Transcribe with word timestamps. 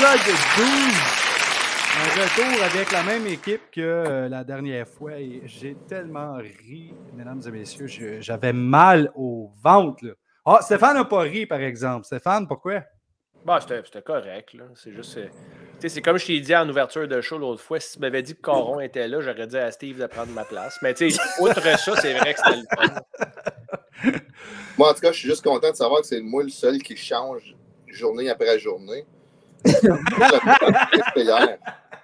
épisode 0.00 0.36
12. 0.56 0.66
Un 1.92 2.22
retour 2.22 2.62
avec 2.64 2.90
la 2.92 3.02
même 3.02 3.26
équipe 3.26 3.60
que 3.70 3.80
euh, 3.80 4.28
la 4.30 4.44
dernière 4.44 4.88
fois 4.88 5.18
et 5.18 5.42
j'ai 5.44 5.76
tellement 5.88 6.36
ri, 6.36 6.94
mesdames 7.14 7.42
et 7.46 7.50
messieurs, 7.50 7.86
je- 7.86 8.20
j'avais 8.20 8.52
mal 8.54 9.10
au 9.14 9.50
ventre. 9.62 10.04
là. 10.06 10.12
Ah, 10.46 10.60
Stéphane 10.62 10.94
n'a 10.94 11.04
pas 11.04 11.20
ri, 11.20 11.44
par 11.46 11.60
exemple. 11.60 12.06
Stéphane, 12.06 12.46
pourquoi? 12.48 12.82
Bah, 13.44 13.58
c'était 13.60 13.82
c'était 13.84 14.00
correct, 14.02 14.54
là. 14.54 14.64
C'est 14.74 14.92
juste. 14.92 15.18
euh, 15.18 15.26
Tu 15.26 15.80
sais, 15.82 15.88
c'est 15.90 16.02
comme 16.02 16.16
je 16.16 16.26
t'ai 16.26 16.40
dit 16.40 16.54
en 16.56 16.68
ouverture 16.68 17.06
de 17.06 17.20
show 17.20 17.36
l'autre 17.36 17.62
fois, 17.62 17.78
si 17.80 17.94
tu 17.94 17.98
m'avais 18.00 18.22
dit 18.22 18.34
que 18.34 18.40
Coron 18.40 18.80
était 18.80 19.06
là, 19.08 19.20
j'aurais 19.20 19.46
dit 19.46 19.58
à 19.58 19.70
Steve 19.70 19.98
de 20.00 20.06
prendre 20.06 20.32
ma 20.32 20.44
place. 20.44 20.78
Mais 20.82 20.94
tu 20.94 21.10
sais, 21.10 21.20
outre 21.40 21.60
ça, 21.78 21.96
c'est 21.96 22.14
vrai 22.14 22.32
que 22.34 22.40
c'était 22.42 22.56
le 22.56 22.66
fun. 22.74 24.20
Moi, 24.78 24.90
en 24.90 24.94
tout 24.94 25.00
cas, 25.00 25.12
je 25.12 25.18
suis 25.18 25.28
juste 25.28 25.44
content 25.44 25.70
de 25.70 25.76
savoir 25.76 26.00
que 26.00 26.06
c'est 26.06 26.20
moi 26.22 26.42
le 26.42 26.48
seul 26.48 26.78
qui 26.78 26.96
change 26.96 27.54
journée 27.86 28.30
après 28.30 28.58
journée. 28.58 29.04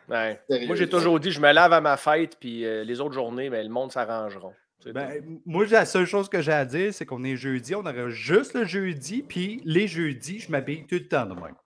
Ouais. 0.08 0.40
Moi, 0.66 0.76
j'ai 0.76 0.88
toujours 0.88 1.18
dit, 1.18 1.30
je 1.32 1.40
me 1.40 1.52
lave 1.52 1.72
à 1.72 1.80
ma 1.80 1.96
fête, 1.96 2.36
puis 2.38 2.64
euh, 2.64 2.84
les 2.84 3.00
autres 3.00 3.14
journées, 3.14 3.50
ben, 3.50 3.66
le 3.66 3.72
monde 3.72 3.90
s'arrangeront. 3.90 4.52
Ben, 4.94 5.20
moi, 5.44 5.66
la 5.66 5.84
seule 5.84 6.06
chose 6.06 6.28
que 6.28 6.40
j'ai 6.40 6.52
à 6.52 6.64
dire, 6.64 6.94
c'est 6.94 7.04
qu'on 7.04 7.24
est 7.24 7.34
jeudi. 7.36 7.74
On 7.74 7.80
aurait 7.84 8.10
juste 8.10 8.54
le 8.54 8.64
jeudi, 8.64 9.24
puis 9.26 9.60
les 9.64 9.88
jeudis, 9.88 10.38
je 10.38 10.52
m'habille 10.52 10.86
tout 10.86 10.94
le 10.94 11.08
temps 11.08 11.26
de 11.26 11.34
même. 11.34 11.56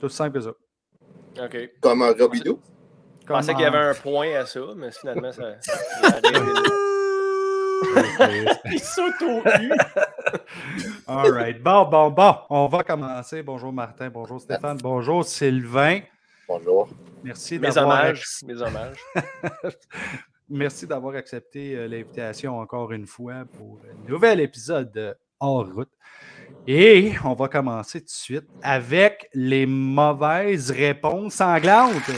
Tout 0.00 0.08
simple 0.08 0.38
que 0.38 0.44
ça. 0.44 0.50
OK. 1.40 1.70
Comme 1.80 2.02
un 2.02 2.12
Robidou. 2.12 2.58
Je 3.22 3.26
pensais 3.26 3.54
qu'il 3.54 3.62
y 3.62 3.66
avait 3.66 3.78
un 3.78 3.94
point 3.94 4.34
à 4.34 4.44
ça, 4.44 4.60
mais 4.76 4.90
finalement, 4.90 5.30
ça. 5.30 5.54
Il 8.70 8.80
saute 8.80 9.22
au 9.22 9.42
cul. 9.56 9.72
All 11.10 11.30
right. 11.32 11.60
Bon, 11.60 11.84
bon, 11.88 12.10
bon. 12.10 12.34
On 12.50 12.66
va 12.68 12.84
commencer. 12.84 13.42
Bonjour 13.42 13.72
Martin, 13.72 14.08
bonjour 14.10 14.40
Stéphane, 14.40 14.78
bonjour 14.80 15.24
Sylvain. 15.24 16.00
Bonjour. 16.46 16.88
Merci 17.24 17.58
Mes 17.58 17.68
d'avoir 17.70 18.00
hommages. 18.00 18.22
ac- 18.22 18.46
Mes 18.46 18.62
hommages. 18.62 18.98
Merci 20.48 20.86
d'avoir 20.86 21.14
accepté 21.16 21.74
euh, 21.76 21.86
l'invitation 21.88 22.58
encore 22.60 22.92
une 22.92 23.06
fois 23.06 23.44
pour 23.56 23.80
un 23.84 24.08
nouvel 24.08 24.40
épisode 24.40 24.90
de 24.92 25.14
Hors 25.40 25.66
route. 25.72 25.90
Et 26.66 27.12
on 27.24 27.34
va 27.34 27.48
commencer 27.48 28.00
tout 28.00 28.06
de 28.06 28.10
suite 28.10 28.46
avec 28.62 29.28
les 29.32 29.66
mauvaises 29.66 30.70
réponses 30.70 31.34
sanglantes. 31.34 32.10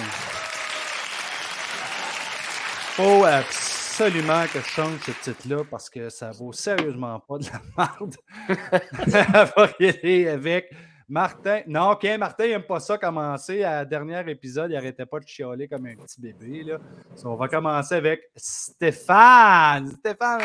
Absolument 3.93 4.47
que 4.47 4.59
je 4.59 4.69
change 4.69 5.01
ce 5.05 5.11
titre-là 5.11 5.65
parce 5.71 5.91
que 5.91 6.09
ça 6.09 6.31
vaut 6.31 6.51
sérieusement 6.51 7.21
pas 7.21 7.37
de 7.37 7.45
la 7.45 7.61
merde. 7.77 8.17
On 8.49 9.61
va 9.61 9.69
y 9.81 9.87
aller 9.87 10.29
avec 10.29 10.75
Martin. 11.07 11.61
Non, 11.67 11.91
OK, 11.91 12.09
Martin 12.19 12.47
n'aime 12.47 12.63
pas 12.63 12.81
ça 12.81 12.97
commencer. 12.97 13.63
À 13.63 13.85
dernier 13.85 14.23
épisode, 14.31 14.71
il 14.71 14.75
n'arrêtait 14.75 15.05
pas 15.05 15.21
de 15.21 15.29
chialer 15.29 15.69
comme 15.69 15.85
un 15.85 15.95
petit 15.95 16.23
bébé. 16.23 16.63
Là. 16.63 16.79
So, 17.17 17.29
on 17.29 17.37
va 17.37 17.49
commencer 17.49 17.97
avec 17.97 18.31
Stéphane. 18.35 19.89
Stéphane. 19.89 20.41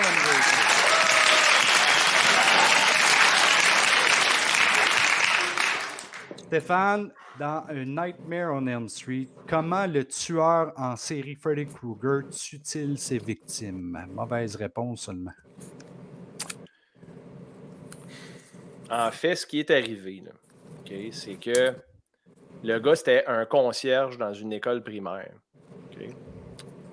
Stéphane, 6.48 7.14
dans 7.40 7.64
A 7.68 7.74
Nightmare 7.74 8.54
on 8.54 8.68
Elm 8.68 8.88
Street, 8.88 9.28
comment 9.48 9.86
le 9.86 10.06
tueur 10.06 10.74
en 10.78 10.96
série 10.96 11.36
Freddy 11.36 11.66
Krueger 11.68 12.30
tue-t-il 12.30 12.98
ses 12.98 13.18
victimes? 13.18 14.06
Mauvaise 14.10 14.56
réponse 14.56 15.02
seulement. 15.02 15.32
En 18.90 19.12
fait, 19.12 19.36
ce 19.36 19.46
qui 19.46 19.60
est 19.60 19.70
arrivé, 19.70 20.24
c'est 21.12 21.36
que 21.36 21.74
le 22.64 22.80
gars, 22.80 22.96
c'était 22.96 23.26
un 23.28 23.46
concierge 23.46 24.18
dans 24.18 24.34
une 24.34 24.54
école 24.54 24.82
primaire. 24.82 25.34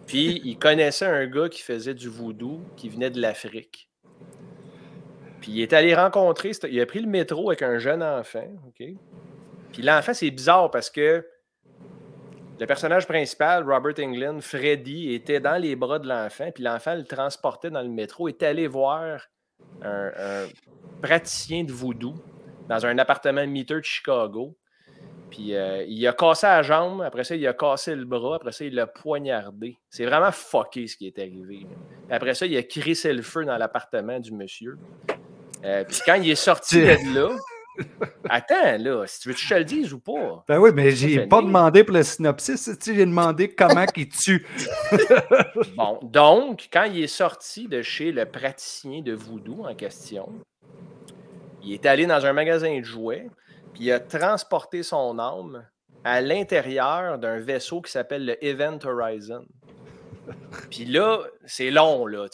Puis, 0.06 0.42
il 0.44 0.58
connaissait 0.58 1.06
un 1.06 1.26
gars 1.26 1.48
qui 1.48 1.62
faisait 1.62 1.94
du 1.94 2.08
voodoo, 2.08 2.60
qui 2.76 2.88
venait 2.88 3.10
de 3.10 3.20
l'Afrique. 3.20 3.88
Puis, 5.40 5.52
il 5.52 5.62
est 5.62 5.72
allé 5.72 5.94
rencontrer, 5.94 6.52
il 6.70 6.80
a 6.80 6.86
pris 6.86 7.00
le 7.00 7.08
métro 7.08 7.50
avec 7.50 7.62
un 7.62 7.78
jeune 7.78 8.02
enfant. 8.02 8.48
Puis, 9.74 9.82
l'enfant, 9.82 10.14
c'est 10.14 10.30
bizarre 10.30 10.70
parce 10.70 10.88
que 10.88 11.26
le 12.58 12.66
personnage 12.66 13.06
principal, 13.06 13.68
Robert 13.68 13.94
Englund, 13.98 14.40
Freddy, 14.40 15.12
était 15.12 15.40
dans 15.40 15.60
les 15.60 15.76
bras 15.76 15.98
de 15.98 16.08
l'enfant, 16.08 16.50
puis 16.54 16.62
l'enfant 16.62 16.94
le 16.94 17.04
transportait 17.04 17.70
dans 17.70 17.82
le 17.82 17.88
métro, 17.88 18.28
est 18.28 18.42
allé 18.42 18.68
voir 18.68 19.20
un, 19.82 20.12
un 20.16 20.46
praticien 21.02 21.64
de 21.64 21.72
voodoo 21.72 22.14
dans 22.68 22.86
un 22.86 22.96
appartement 22.98 23.46
meter 23.46 23.74
de 23.74 23.84
Chicago. 23.84 24.56
Puis 25.30 25.56
euh, 25.56 25.84
il 25.88 26.06
a 26.06 26.12
cassé 26.12 26.46
la 26.46 26.62
jambe, 26.62 27.02
après 27.02 27.24
ça, 27.24 27.34
il 27.34 27.44
a 27.46 27.52
cassé 27.52 27.96
le 27.96 28.04
bras, 28.04 28.36
après 28.36 28.52
ça, 28.52 28.64
il 28.64 28.74
l'a 28.74 28.86
poignardé. 28.86 29.76
C'est 29.90 30.06
vraiment 30.06 30.30
fucké 30.30 30.86
ce 30.86 30.96
qui 30.96 31.08
est 31.08 31.18
arrivé. 31.18 31.66
Puis 31.66 32.14
Après 32.14 32.34
ça, 32.34 32.46
il 32.46 32.56
a 32.56 32.62
crissé 32.62 33.12
le 33.12 33.22
feu 33.22 33.44
dans 33.44 33.56
l'appartement 33.56 34.20
du 34.20 34.32
monsieur. 34.32 34.78
Euh, 35.64 35.82
puis 35.84 35.98
quand 36.06 36.14
il 36.14 36.30
est 36.30 36.36
sorti 36.36 36.80
de 36.82 37.14
là, 37.14 37.34
attends, 38.28 38.78
là, 38.78 39.04
si 39.06 39.20
tu 39.20 39.28
veux 39.28 39.34
que 39.34 39.40
je 39.40 39.48
te 39.48 39.54
le 39.54 39.64
dise 39.64 39.92
ou 39.92 40.00
pas? 40.00 40.44
Ben 40.48 40.58
oui, 40.58 40.70
mais 40.74 40.90
j'ai 40.90 41.26
pas 41.26 41.42
demandé 41.42 41.84
pour 41.84 41.94
le 41.94 42.02
synopsis. 42.02 42.70
J'ai 42.84 43.06
demandé 43.06 43.48
comment 43.48 43.86
il 43.96 44.08
tue. 44.08 44.46
Bon, 45.76 45.98
donc, 46.02 46.68
quand 46.72 46.84
il 46.84 47.02
est 47.02 47.06
sorti 47.06 47.68
de 47.68 47.82
chez 47.82 48.12
le 48.12 48.26
praticien 48.26 49.02
de 49.02 49.12
voodoo 49.12 49.64
en 49.64 49.74
question, 49.74 50.32
il 51.62 51.72
est 51.72 51.86
allé 51.86 52.06
dans 52.06 52.24
un 52.24 52.32
magasin 52.32 52.78
de 52.78 52.84
jouets, 52.84 53.28
puis 53.72 53.84
il 53.84 53.92
a 53.92 54.00
transporté 54.00 54.82
son 54.82 55.18
âme 55.18 55.64
à 56.04 56.20
l'intérieur 56.20 57.18
d'un 57.18 57.38
vaisseau 57.38 57.80
qui 57.80 57.90
s'appelle 57.90 58.26
le 58.26 58.44
Event 58.44 58.78
Horizon. 58.84 59.44
Puis 60.70 60.84
là, 60.86 61.18
c'est 61.44 61.70
long, 61.70 62.06
là. 62.06 62.26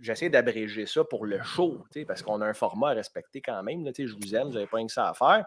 J'essaie 0.00 0.28
d'abréger 0.28 0.86
ça 0.86 1.04
pour 1.04 1.26
le 1.26 1.42
show, 1.42 1.82
tu 1.92 2.00
sais, 2.00 2.04
parce 2.06 2.22
qu'on 2.22 2.40
a 2.40 2.46
un 2.46 2.54
format 2.54 2.90
à 2.90 2.94
respecter 2.94 3.40
quand 3.40 3.62
même. 3.62 3.84
Là, 3.84 3.92
tu 3.92 4.02
sais, 4.02 4.08
je 4.08 4.14
vous 4.14 4.34
aime, 4.34 4.48
vous 4.48 4.54
n'avez 4.54 4.66
pas 4.66 4.76
rien 4.78 4.86
que 4.86 4.92
ça 4.92 5.08
à 5.08 5.14
faire. 5.14 5.44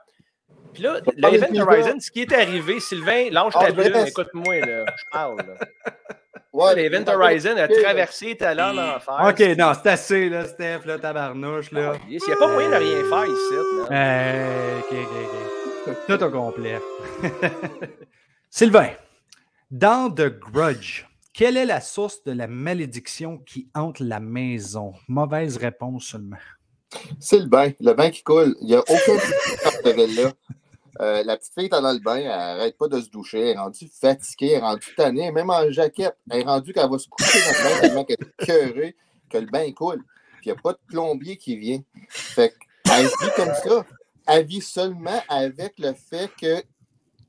Puis 0.73 0.83
là, 0.83 0.99
le 1.15 1.21
parler 1.21 1.37
Event 1.37 1.53
de 1.53 1.61
Horizon, 1.61 1.99
ce 1.99 2.11
qui 2.11 2.21
est 2.21 2.33
arrivé, 2.33 2.79
Sylvain, 2.79 3.29
lâche 3.31 3.53
Ah, 3.55 3.71
ta 3.71 3.89
laisse. 3.89 4.09
écoute-moi, 4.09 4.59
là, 4.59 4.85
je 4.97 5.03
parle. 5.11 5.37
là. 5.37 5.53
Ouais, 6.53 6.75
L'Event 6.75 7.07
Horizon 7.09 7.55
a 7.55 7.67
traversé 7.69 8.35
ta 8.35 8.51
en 8.53 8.77
enfer. 8.77 9.25
OK, 9.29 9.39
non, 9.57 9.71
c'est 9.73 9.89
assez, 9.89 10.27
là, 10.29 10.43
Steph, 10.43 10.79
là, 10.85 10.99
tabarnouche, 10.99 11.71
là. 11.71 11.93
Il 12.09 12.17
n'y 12.17 12.33
a 12.33 12.35
pas 12.35 12.47
moyen 12.51 12.69
de 12.69 12.75
rien 12.75 13.03
faire 13.09 13.25
ici. 13.25 13.55
Euh, 13.89 14.79
OK, 14.79 14.91
OK, 14.91 15.87
OK. 15.87 15.97
Tout 16.07 16.23
au 16.25 16.29
complet. 16.29 16.79
Sylvain, 18.49 18.89
dans 19.69 20.09
The 20.13 20.27
Grudge, 20.27 21.05
quelle 21.33 21.55
est 21.55 21.65
la 21.65 21.79
source 21.79 22.23
de 22.23 22.31
la 22.31 22.47
malédiction 22.47 23.37
qui 23.37 23.69
hante 23.73 23.99
la 23.99 24.19
maison? 24.19 24.93
Mauvaise 25.07 25.57
réponse 25.57 26.05
seulement. 26.05 26.37
C'est 27.19 27.39
le 27.39 27.45
bain, 27.45 27.71
le 27.79 27.93
bain 27.93 28.09
qui 28.09 28.21
coule. 28.21 28.55
Il 28.59 28.67
n'y 28.67 28.75
a 28.75 28.79
aucun 28.79 29.17
petit 29.83 30.15
là. 30.15 30.33
Euh, 30.99 31.23
la 31.23 31.37
petite 31.37 31.53
fille 31.53 31.65
est 31.65 31.69
dans 31.69 31.93
le 31.93 31.99
bain, 31.99 32.17
elle 32.17 32.27
n'arrête 32.27 32.77
pas 32.77 32.89
de 32.89 32.99
se 32.99 33.09
doucher. 33.09 33.39
Elle 33.39 33.55
est 33.55 33.59
rendue 33.59 33.89
fatiguée, 33.89 34.51
elle 34.51 34.57
est 34.57 34.59
rendue 34.59 34.93
tannée, 34.95 35.31
même 35.31 35.49
en 35.49 35.71
jaquette. 35.71 36.17
Elle 36.29 36.41
est 36.41 36.43
rendue 36.43 36.73
qu'elle 36.73 36.89
va 36.89 36.99
se 36.99 37.07
coucher 37.07 37.39
dans 37.39 37.57
le 37.57 37.63
bain 37.63 37.81
tellement 37.81 38.03
qu'elle 38.03 38.17
est 38.19 38.45
cœurée, 38.45 38.95
que 39.29 39.37
le 39.37 39.47
bain 39.47 39.71
coule. 39.71 40.03
Puis 40.41 40.49
il 40.49 40.51
n'y 40.51 40.57
a 40.57 40.61
pas 40.61 40.73
de 40.73 40.79
plombier 40.87 41.37
qui 41.37 41.55
vient. 41.55 41.81
Fait 42.09 42.53
qu'elle 42.83 43.05
vit 43.05 43.31
comme 43.37 43.53
ça. 43.63 43.85
Elle 44.27 44.45
vit 44.45 44.61
seulement 44.61 45.21
avec 45.29 45.79
le 45.79 45.93
fait 45.93 46.29
qu'il 46.37 46.61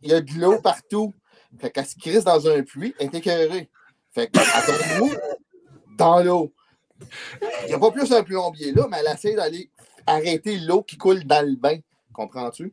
y 0.02 0.12
a 0.12 0.20
de 0.20 0.32
l'eau 0.34 0.60
partout. 0.60 1.14
Fait 1.58 1.70
qu'elle 1.70 1.86
se 1.86 1.96
crisse 1.96 2.24
dans 2.24 2.48
un 2.48 2.62
puits, 2.62 2.94
elle 2.98 3.06
est 3.06 3.14
écœurée. 3.14 3.70
Fait 4.12 4.28
tombe 4.30 5.02
où? 5.02 5.10
Dans 5.96 6.22
l'eau. 6.22 6.52
Il 7.62 7.68
n'y 7.68 7.74
a 7.74 7.78
pas 7.78 7.90
plus 7.90 8.12
un 8.12 8.22
plombier 8.22 8.72
là, 8.72 8.86
mais 8.90 8.98
elle 9.00 9.12
essaie 9.12 9.34
d'aller 9.34 9.70
arrêter 10.06 10.58
l'eau 10.58 10.82
qui 10.82 10.96
coule 10.96 11.24
dans 11.24 11.44
le 11.46 11.56
bain. 11.56 11.78
Comprends-tu? 12.12 12.72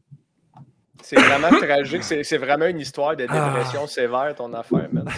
C'est 1.01 1.15
vraiment 1.15 1.49
tragique. 1.59 2.03
C'est 2.03 2.23
c'est 2.23 2.37
vraiment 2.37 2.65
une 2.65 2.79
histoire 2.79 3.15
de 3.15 3.25
dépression 3.25 3.87
sévère, 3.87 4.35
ton 4.35 4.53
affaire, 4.53 4.89
man. 4.91 5.09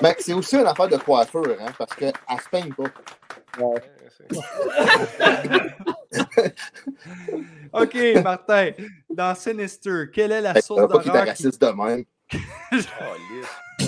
Ben, 0.00 0.14
c'est 0.18 0.32
aussi 0.32 0.56
une 0.56 0.66
affaire 0.66 0.88
de 0.88 0.96
coiffeur, 0.96 1.44
hein, 1.60 1.72
parce 1.76 1.92
qu'elle 1.94 2.12
ne 2.30 2.38
se 2.38 2.48
peigne 2.48 2.72
pas. 2.72 2.84
C'est- 4.16 4.28
OK, 7.72 8.22
Martin, 8.22 8.70
dans 9.10 9.34
Sinister, 9.34 10.04
quelle 10.12 10.32
est 10.32 10.40
la 10.40 10.54
que 10.54 10.60
source 10.60 10.80
veut 10.80 10.88
pas 10.88 10.98
d'horreur 10.98 11.24
qui... 11.24 11.28
raciste 11.30 11.60
de 11.60 11.68
même. 11.68 12.04
Oh. 13.80 13.84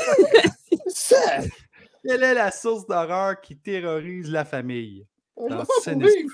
Ça! 0.89 1.41
Quelle 2.05 2.23
est 2.23 2.35
la 2.35 2.51
source 2.51 2.87
d'horreur 2.87 3.41
qui 3.41 3.57
terrorise 3.57 4.31
la 4.31 4.45
famille? 4.45 5.07
On 5.37 5.49
Dans 5.49 5.65
Sinister. 5.83 6.27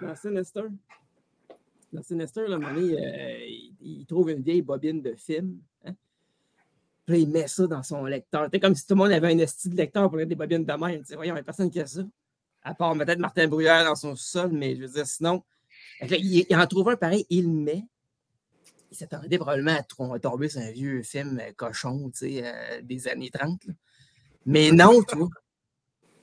Dans 0.00 0.16
Sinister. 0.16 0.62
Dans 1.92 2.02
Sinister, 2.02 2.46
là, 2.48 2.58
donné, 2.58 2.94
euh, 2.94 3.46
il, 3.46 3.74
il 3.80 4.06
trouve 4.06 4.30
une 4.30 4.42
vieille 4.42 4.62
bobine 4.62 5.00
de 5.00 5.14
film. 5.14 5.58
Hein? 5.84 5.94
Puis 7.06 7.14
là, 7.14 7.18
il 7.18 7.28
met 7.28 7.46
ça 7.46 7.66
dans 7.66 7.82
son 7.82 8.04
lecteur. 8.04 8.48
C'est 8.52 8.60
comme 8.60 8.74
si 8.74 8.86
tout 8.86 8.94
le 8.94 8.98
monde 8.98 9.12
avait 9.12 9.32
un 9.32 9.38
esti 9.38 9.68
de 9.68 9.76
lecteur 9.76 10.08
pour 10.08 10.18
lire 10.18 10.26
des 10.26 10.34
bobines 10.34 10.64
de 10.64 10.72
même. 10.72 11.00
Tu 11.00 11.06
sais, 11.06 11.16
voyons, 11.16 11.34
il 11.34 11.36
n'y 11.36 11.40
a 11.40 11.44
personne 11.44 11.70
qui 11.70 11.80
a 11.80 11.86
ça. 11.86 12.02
À 12.62 12.74
part 12.74 12.94
peut-être 12.94 13.18
Martin 13.18 13.46
Bruyère 13.46 13.84
dans 13.84 13.94
son 13.94 14.16
sol, 14.16 14.50
mais 14.52 14.74
je 14.74 14.82
veux 14.82 14.88
dire, 14.88 15.06
sinon. 15.06 15.42
Là, 16.00 16.16
il, 16.16 16.46
il 16.48 16.56
en 16.56 16.66
trouve 16.66 16.88
un 16.88 16.96
pareil, 16.96 17.26
il 17.30 17.44
le 17.44 17.50
met. 17.50 17.84
Il 18.94 18.96
s'attendait 18.96 19.38
probablement 19.38 19.76
à 20.12 20.18
tomber 20.20 20.48
sur 20.48 20.60
un 20.60 20.70
vieux 20.70 21.02
film 21.02 21.40
euh, 21.40 21.52
cochon, 21.56 22.10
tu 22.10 22.18
sais, 22.18 22.42
euh, 22.46 22.80
des 22.80 23.08
années 23.08 23.28
30. 23.30 23.64
là. 23.66 23.74
Mais 24.46 24.70
non, 24.70 25.02
tu 25.02 25.16
vois. 25.16 25.28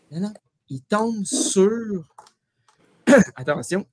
Non, 0.10 0.22
non. 0.22 0.34
Il 0.70 0.82
tombe 0.84 1.26
sur. 1.26 2.06
Attention. 3.36 3.86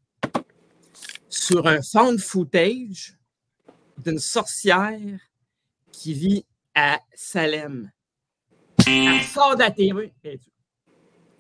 Sur 1.29 1.67
un 1.67 1.83
found 1.83 2.21
footage 2.21 3.19
d'une 3.97 4.21
sorcière 4.21 5.19
qui 5.91 6.15
vit 6.15 6.47
à 6.73 7.01
Salem. 7.15 7.91
Elle 8.87 9.23
sort 9.25 9.57
de 9.57 9.61
la 9.61 9.73
TV. 9.73 10.13
Et 10.23 10.39
tu- 10.39 10.51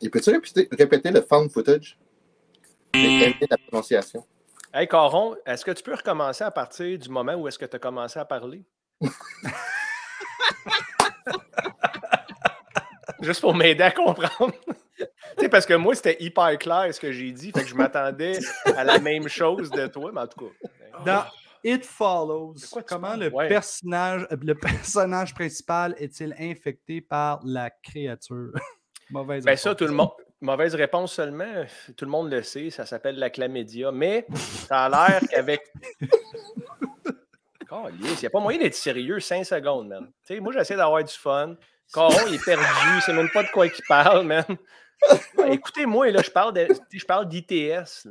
Et 0.00 0.10
peux-tu 0.10 0.30
répéter, 0.30 0.68
répéter 0.72 1.10
le 1.12 1.22
found 1.22 1.52
footage? 1.52 1.98
J'ai 2.94 3.36
la 3.48 3.58
prononciation? 3.58 4.26
Hey, 4.72 4.86
Caron, 4.86 5.34
est-ce 5.46 5.64
que 5.64 5.70
tu 5.70 5.82
peux 5.82 5.94
recommencer 5.94 6.44
à 6.44 6.50
partir 6.50 6.98
du 6.98 7.08
moment 7.08 7.34
où 7.34 7.48
est-ce 7.48 7.58
que 7.58 7.64
tu 7.64 7.76
as 7.76 7.78
commencé 7.78 8.18
à 8.18 8.26
parler? 8.26 8.62
Juste 13.22 13.40
pour 13.40 13.54
m'aider 13.54 13.82
à 13.82 13.90
comprendre. 13.90 14.52
tu 14.98 15.06
sais, 15.38 15.48
parce 15.48 15.64
que 15.64 15.72
moi, 15.74 15.94
c'était 15.94 16.18
hyper 16.20 16.56
clair 16.58 16.92
ce 16.94 17.00
que 17.00 17.10
j'ai 17.10 17.32
dit, 17.32 17.50
fait 17.50 17.62
que 17.62 17.68
je 17.68 17.74
m'attendais 17.74 18.38
à 18.76 18.84
la 18.84 18.98
même 18.98 19.26
chose 19.28 19.70
de 19.70 19.86
toi, 19.86 20.10
mais 20.12 20.20
en 20.20 20.26
tout 20.26 20.46
cas. 20.46 20.52
Dans 21.04 21.24
It 21.64 21.84
Follows, 21.84 22.54
comment 22.86 23.16
le, 23.16 23.28
Ouais. 23.32 23.48
personnage, 23.48 24.26
euh, 24.30 24.36
le 24.42 24.54
personnage 24.54 25.34
principal 25.34 25.94
est-il 25.98 26.34
infecté 26.38 27.00
par 27.00 27.40
la 27.44 27.70
créature? 27.70 28.52
Mauvaise 29.10 29.44
Ben 29.44 29.56
ça, 29.56 29.74
tout 29.74 29.86
le 29.86 29.92
monde. 29.92 30.10
Mauvaise 30.40 30.74
réponse 30.76 31.14
seulement, 31.14 31.64
tout 31.96 32.04
le 32.04 32.10
monde 32.10 32.30
le 32.30 32.42
sait, 32.42 32.70
ça 32.70 32.86
s'appelle 32.86 33.16
la 33.18 33.28
chlamydia, 33.30 33.90
mais 33.90 34.24
ça 34.36 34.84
a 34.84 34.88
l'air 34.88 35.20
qu'avec. 35.28 35.62
Il 38.00 38.16
n'y 38.20 38.26
a 38.26 38.30
pas 38.30 38.40
moyen 38.40 38.58
d'être 38.58 38.74
sérieux 38.74 39.20
5 39.20 39.44
secondes, 39.44 39.88
man. 39.88 40.10
Moi, 40.40 40.52
j'essaie 40.54 40.76
d'avoir 40.76 41.04
du 41.04 41.12
fun. 41.12 41.54
Caron, 41.92 42.16
il 42.28 42.34
est 42.36 42.44
perdu, 42.44 42.64
sait 43.04 43.12
même 43.12 43.28
pas 43.30 43.42
de 43.42 43.48
quoi 43.48 43.66
il 43.66 43.72
parle, 43.86 44.26
man. 44.26 44.44
Ouais, 45.36 45.52
Écoutez-moi, 45.54 46.10
là, 46.10 46.22
je 46.24 46.30
parle 46.30 47.28
d'ITS. 47.28 48.06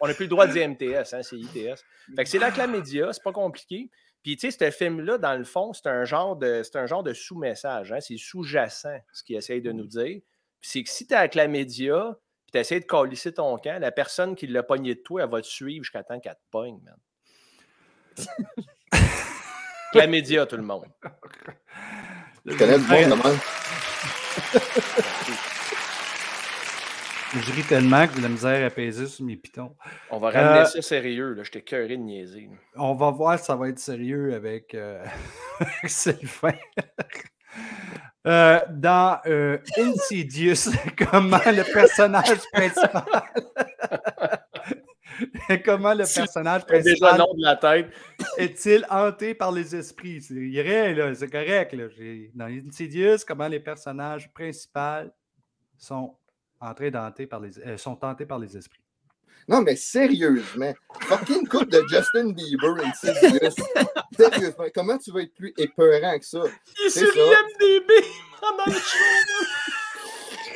On- 0.00 0.06
n'a 0.06 0.14
plus 0.14 0.24
le 0.24 0.28
droit 0.30 0.46
de 0.46 0.52
dire 0.52 0.62
MTS, 0.68 1.12
hein, 1.12 1.22
c'est 1.22 1.36
ITS. 1.36 1.82
Fait 2.16 2.24
que 2.24 2.28
c'est 2.30 2.38
la 2.38 2.50
chlamydia, 2.52 3.12
c'est 3.12 3.22
pas 3.22 3.32
compliqué. 3.32 3.90
Puis, 4.22 4.36
tu 4.36 4.50
sais, 4.50 4.56
ce 4.70 4.70
film-là, 4.76 5.18
dans 5.18 5.36
le 5.36 5.44
fond, 5.44 5.72
c'est 5.72 5.86
un 5.88 6.04
genre 6.04 6.36
de, 6.36 6.62
c'est 6.62 6.76
un 6.76 6.86
genre 6.86 7.02
de 7.02 7.12
sous-message. 7.12 7.92
hein, 7.92 8.00
C'est 8.00 8.16
sous-jacent, 8.16 8.98
ce 9.12 9.22
qu'il 9.24 9.36
essaye 9.36 9.60
de 9.60 9.72
nous 9.72 9.86
dire. 9.86 10.20
Puis 10.60 10.70
c'est 10.70 10.82
que 10.82 10.90
si 10.90 11.06
tu 11.06 11.14
as 11.14 11.22
la 11.22 11.28
chlamydia, 11.28 12.16
puis 12.46 12.52
tu 12.52 12.58
essaies 12.58 12.80
de 12.80 12.84
calisser 12.84 13.32
ton 13.32 13.56
camp, 13.58 13.80
la 13.80 13.92
personne 13.92 14.34
qui 14.36 14.46
l'a 14.46 14.62
pogné 14.62 14.94
de 14.94 15.00
toi, 15.00 15.22
elle 15.22 15.30
va 15.30 15.40
te 15.40 15.46
suivre 15.46 15.84
jusqu'à 15.84 16.02
temps 16.02 16.20
qu'elle 16.20 16.34
te 16.34 16.38
pogne, 16.50 16.78
man. 16.84 16.96
chlamydia, 19.92 20.46
tout 20.46 20.56
le 20.56 20.62
monde. 20.62 20.84
Je 22.46 22.56
connais 22.56 22.78
monde 22.78 23.16
même. 23.16 23.38
Je 27.32 27.52
ris 27.52 27.62
tellement 27.62 28.08
que 28.08 28.16
de 28.16 28.22
la 28.22 28.28
misère 28.28 28.64
peser 28.70 29.06
sur 29.06 29.24
mes 29.24 29.36
pitons. 29.36 29.76
On 30.10 30.18
va 30.18 30.30
ramener 30.30 30.60
Euh, 30.60 30.64
ça 30.64 30.82
sérieux. 30.82 31.32
Là. 31.34 31.44
J'étais 31.44 31.62
cœuré 31.62 31.96
de 31.96 32.02
niaiser. 32.02 32.48
là. 32.50 32.56
On 32.74 32.94
va 32.94 33.10
voir 33.10 33.38
si 33.38 33.44
ça 33.44 33.54
va 33.54 33.68
être 33.68 33.78
sérieux 33.78 34.34
avec, 34.34 34.74
euh, 34.74 35.04
avec 35.60 35.88
Sylvain. 35.88 36.54
Euh, 38.26 38.60
dans 38.70 39.18
euh, 39.26 39.58
Insidious, 39.78 40.70
comment 41.10 41.38
le 41.46 41.72
personnage 41.72 42.40
principal? 42.52 43.04
comment 45.64 45.94
le 45.94 46.04
personnage 46.14 46.66
principal 46.66 47.18
nom 47.18 47.32
de 47.34 47.42
la 47.42 47.56
tête. 47.56 47.90
est-il 48.36 48.86
hanté 48.90 49.34
par 49.34 49.52
les 49.52 49.74
esprits? 49.74 50.20
C'est 50.20 50.34
irait, 50.34 50.94
là, 50.94 51.14
c'est 51.14 51.30
correct. 51.30 51.72
Là. 51.72 51.84
Dans 52.34 52.46
Insidious, 52.46 53.24
comment 53.26 53.48
les 53.48 53.60
personnages 53.60 54.30
principaux 54.34 55.10
sont 55.78 56.14
en 56.60 56.74
train 56.74 56.90
d'hanter 56.90 57.26
par 57.26 57.40
les 57.40 57.58
euh, 57.58 57.78
sont 57.78 58.04
hantés 58.04 58.26
par 58.26 58.38
les 58.38 58.54
esprits? 58.54 58.79
Non, 59.50 59.62
mais 59.62 59.74
sérieusement, 59.74 60.72
fucking 61.00 61.48
coupe 61.48 61.70
de 61.70 61.84
Justin 61.88 62.30
Bieber 62.30 62.76
Insidious. 62.84 63.56
Sérieusement, 64.16 64.66
comment 64.72 64.96
tu 64.96 65.10
vas 65.10 65.22
être 65.22 65.34
plus 65.34 65.52
épeurant 65.58 66.16
que 66.20 66.24
ça? 66.24 66.44
Il 66.84 66.90
sur 66.90 67.12
ça. 67.12 67.18
IMDB 67.18 67.90
pendant 68.40 68.64
le 68.66 68.72
show. 68.72 68.96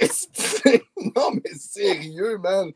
non, 1.17 1.33
mais 1.33 1.55
sérieux, 1.59 2.39
man. 2.39 2.71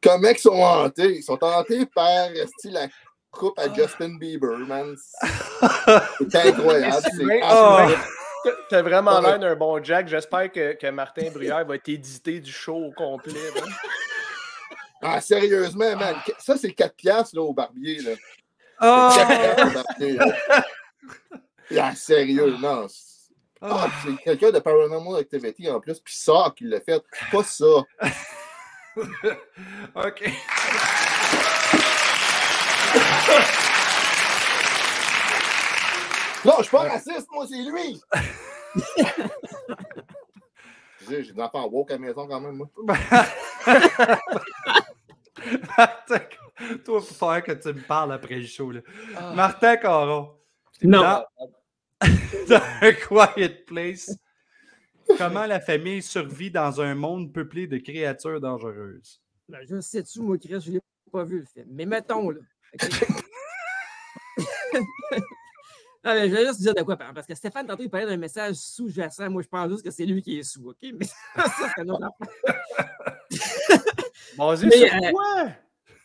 Comment 0.00 0.28
ils 0.28 0.38
sont 0.38 0.62
hantés? 0.62 1.16
Ils 1.16 1.22
sont 1.24 1.42
hantés 1.42 1.84
par 1.86 2.30
la 2.66 2.88
coupe 3.32 3.58
à 3.58 3.74
Justin 3.74 4.16
Bieber, 4.16 4.58
man. 4.58 4.96
C'est 6.30 6.36
incroyable. 6.36 7.02
c'est 7.02 7.42
absolument- 7.42 7.98
T'as- 8.68 8.82
vraiment 8.82 9.16
Ouais. 9.20 9.22
l'air 9.30 9.38
d'un 9.38 9.54
bon 9.56 9.82
Jack. 9.82 10.08
J'espère 10.08 10.50
que, 10.52 10.72
que 10.74 10.86
Martin 10.88 11.30
Bruyère 11.30 11.64
va 11.64 11.78
t'éditer 11.78 12.40
du 12.40 12.50
show 12.52 12.76
au 12.76 12.92
complet. 12.92 13.32
Ah, 15.00 15.20
sérieusement, 15.20 15.94
man. 15.94 16.16
Ça, 16.40 16.56
c'est 16.56 16.72
4 16.72 16.92
piastres 16.96 17.36
là, 17.36 17.42
au 17.42 17.52
barbier. 17.54 18.00
Là. 18.00 18.10
Oh! 18.80 19.14
4 19.14 19.28
piastres 19.28 19.66
au 19.66 19.70
barbier. 19.84 20.12
là. 20.14 20.64
Ah, 21.80 21.94
sérieux, 21.94 22.56
non. 22.60 22.88
c'est- 22.88 23.30
Ah, 23.60 23.86
c'est 24.02 24.16
quelqu'un 24.24 24.50
de 24.50 24.58
Paranormal 24.58 25.20
Activity 25.20 25.70
en 25.70 25.78
plus, 25.78 26.00
puis 26.00 26.14
ça 26.16 26.52
qui 26.56 26.64
l'a 26.64 26.80
fait. 26.80 27.00
Pas 27.30 27.44
ça. 27.44 27.64
OK. 29.94 30.32
Non, 36.48 36.54
je 36.58 36.62
suis 36.62 36.70
pas 36.70 36.88
raciste, 36.88 37.28
moi, 37.30 37.46
c'est 37.46 37.62
lui. 37.62 38.00
J'ai 41.08 41.24
j'ai 41.24 41.32
des 41.32 41.40
enfants 41.40 41.66
woke 41.68 41.90
à 41.90 41.94
la 41.94 42.00
maison 42.00 42.26
quand 42.26 42.40
même, 42.40 42.56
moi. 42.56 42.68
Toi, 45.76 46.20
il 46.68 46.80
faut 46.84 47.00
faire 47.00 47.42
que 47.44 47.52
tu 47.52 47.68
me 47.68 47.80
parles 47.80 48.12
après 48.12 48.36
le 48.36 48.46
show. 48.46 48.70
Là. 48.70 48.80
Ah. 49.16 49.32
Martin 49.34 49.76
Caron, 49.76 50.34
Non. 50.82 51.02
dans, 51.02 51.24
dans 52.48 52.62
A 52.80 52.92
Quiet 52.92 53.64
Place, 53.66 54.14
comment 55.16 55.46
la 55.46 55.60
famille 55.60 56.02
survit 56.02 56.50
dans 56.50 56.80
un 56.80 56.94
monde 56.94 57.32
peuplé 57.32 57.66
de 57.66 57.78
créatures 57.78 58.40
dangereuses? 58.40 59.22
Ben, 59.48 59.60
je 59.68 59.80
sais-tu, 59.80 60.20
moi, 60.20 60.36
Chris, 60.38 60.60
je 60.60 60.72
l'ai 60.72 60.80
pas 61.10 61.24
vu 61.24 61.40
le 61.40 61.46
film. 61.46 61.66
Mais 61.70 61.86
mettons, 61.86 62.30
là. 62.30 62.40
Non, 66.04 66.14
mais 66.14 66.28
je 66.28 66.34
vais 66.34 66.46
juste 66.46 66.60
dire 66.60 66.74
de 66.74 66.82
quoi. 66.82 66.96
Parce 66.96 67.26
que 67.26 67.34
Stéphane, 67.34 67.66
tantôt, 67.66 67.82
il 67.82 67.90
parlait 67.90 68.06
d'un 68.06 68.16
message 68.16 68.54
sous-jacent. 68.56 69.28
Moi, 69.30 69.42
je 69.42 69.48
pense 69.48 69.70
juste 69.70 69.84
que 69.84 69.90
c'est 69.90 70.06
lui 70.06 70.22
qui 70.22 70.38
est 70.38 70.42
sous, 70.42 70.68
OK? 70.70 70.76
Mais 70.82 71.04
ça, 71.36 71.44
c'est 71.74 71.80
un 71.82 71.88
autre 71.88 72.06
affaire. 72.06 72.62
Basé 74.38 74.70
sur 74.70 74.86
euh, 74.94 75.10
quoi? 75.10 75.46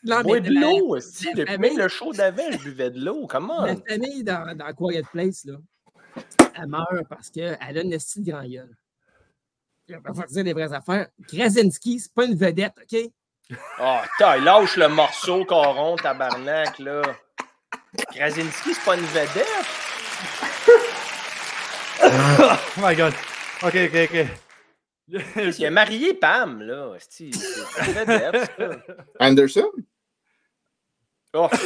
Non, 0.05 0.21
mais 0.25 0.41
de 0.41 0.51
l'eau, 0.51 0.95
la 0.95 1.01
Depuis 1.01 1.45
famille- 1.45 1.69
même 1.69 1.77
le 1.77 1.87
show 1.87 2.11
d'avant, 2.11 2.51
je 2.51 2.57
buvais 2.57 2.91
de 2.91 2.99
l'eau. 3.03 3.25
Comment? 3.27 3.65
La 3.65 3.75
famille 3.75 4.23
dans, 4.23 4.57
dans 4.57 4.73
Quiet 4.73 5.03
Place, 5.11 5.45
là, 5.45 5.55
elle 6.55 6.67
meurt 6.67 7.07
parce 7.07 7.29
qu'elle 7.29 7.57
a 7.61 7.81
une 7.81 7.93
esti 7.93 8.21
de 8.21 8.31
grand 8.31 8.43
gueule. 8.43 8.75
On 10.07 10.11
va 10.11 10.25
dire 10.25 10.43
les 10.43 10.53
vraies 10.53 10.73
affaires. 10.73 11.07
Krasinski, 11.27 11.99
c'est 11.99 12.13
pas 12.13 12.25
une 12.25 12.35
vedette, 12.35 12.73
OK? 12.81 13.11
Ah, 13.77 14.03
t'as, 14.17 14.37
lâche 14.37 14.77
le 14.77 14.87
morceau, 14.87 15.45
Coron, 15.45 15.95
tabarnak, 15.95 16.79
là. 16.79 17.01
Krasinski, 18.11 18.73
c'est 18.73 18.83
pas 18.85 18.95
une 18.95 19.05
vedette? 19.05 19.45
Oh 22.77 22.81
my 22.81 22.95
god. 22.95 23.13
OK, 23.63 23.75
OK, 23.75 24.09
OK. 24.11 24.27
Il 25.57 25.65
a 25.65 25.71
marié 25.71 26.13
Pam, 26.13 26.61
là. 26.61 26.95
C'est. 27.09 27.29
Anderson? 29.19 29.69
Oh. 31.33 31.49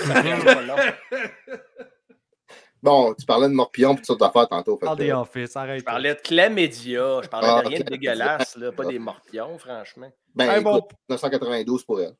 Bon, 2.84 3.14
tu 3.16 3.26
parlais 3.26 3.48
de 3.50 3.54
morpion 3.54 3.94
et 3.94 3.96
toutes 3.98 4.06
sortes 4.06 4.20
d'affaires 4.20 4.48
tantôt. 4.48 4.78
fait 4.78 4.86
Parle 4.86 4.98
que- 5.00 5.04
des 5.04 5.12
Office, 5.12 5.56
arrête. 5.58 5.80
Je 5.80 5.84
parlais 5.84 6.14
de 6.14 6.20
chlamydia. 6.22 7.22
Je 7.24 7.28
parlais 7.28 7.48
Ah, 7.50 7.62
de 7.64 7.68
rien 7.70 7.80
ok. 7.80 7.86
de 7.86 7.90
dégueulasse, 7.90 8.56
là. 8.56 8.72
Pas 8.72 8.86
des 8.86 9.00
morpions, 9.00 9.58
franchement. 9.58 10.12
Ben, 10.36 10.52
Hey, 10.52 10.64
bon. 10.64 10.78
écoute, 10.78 10.92
1992 11.10 11.84
pour 11.84 12.00
elle. 12.02 12.14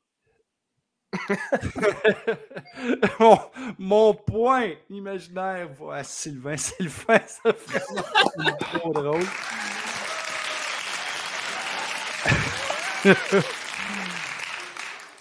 mon, 3.20 3.38
mon 3.78 4.14
point 4.14 4.70
imaginaire 4.90 5.68
va 5.80 5.96
à 5.96 6.04
Sylvain. 6.04 6.56
Sylvain, 6.56 7.18
ça 7.26 7.52
vraiment 7.66 8.56
trop 8.72 8.92
drôle. 8.92 9.24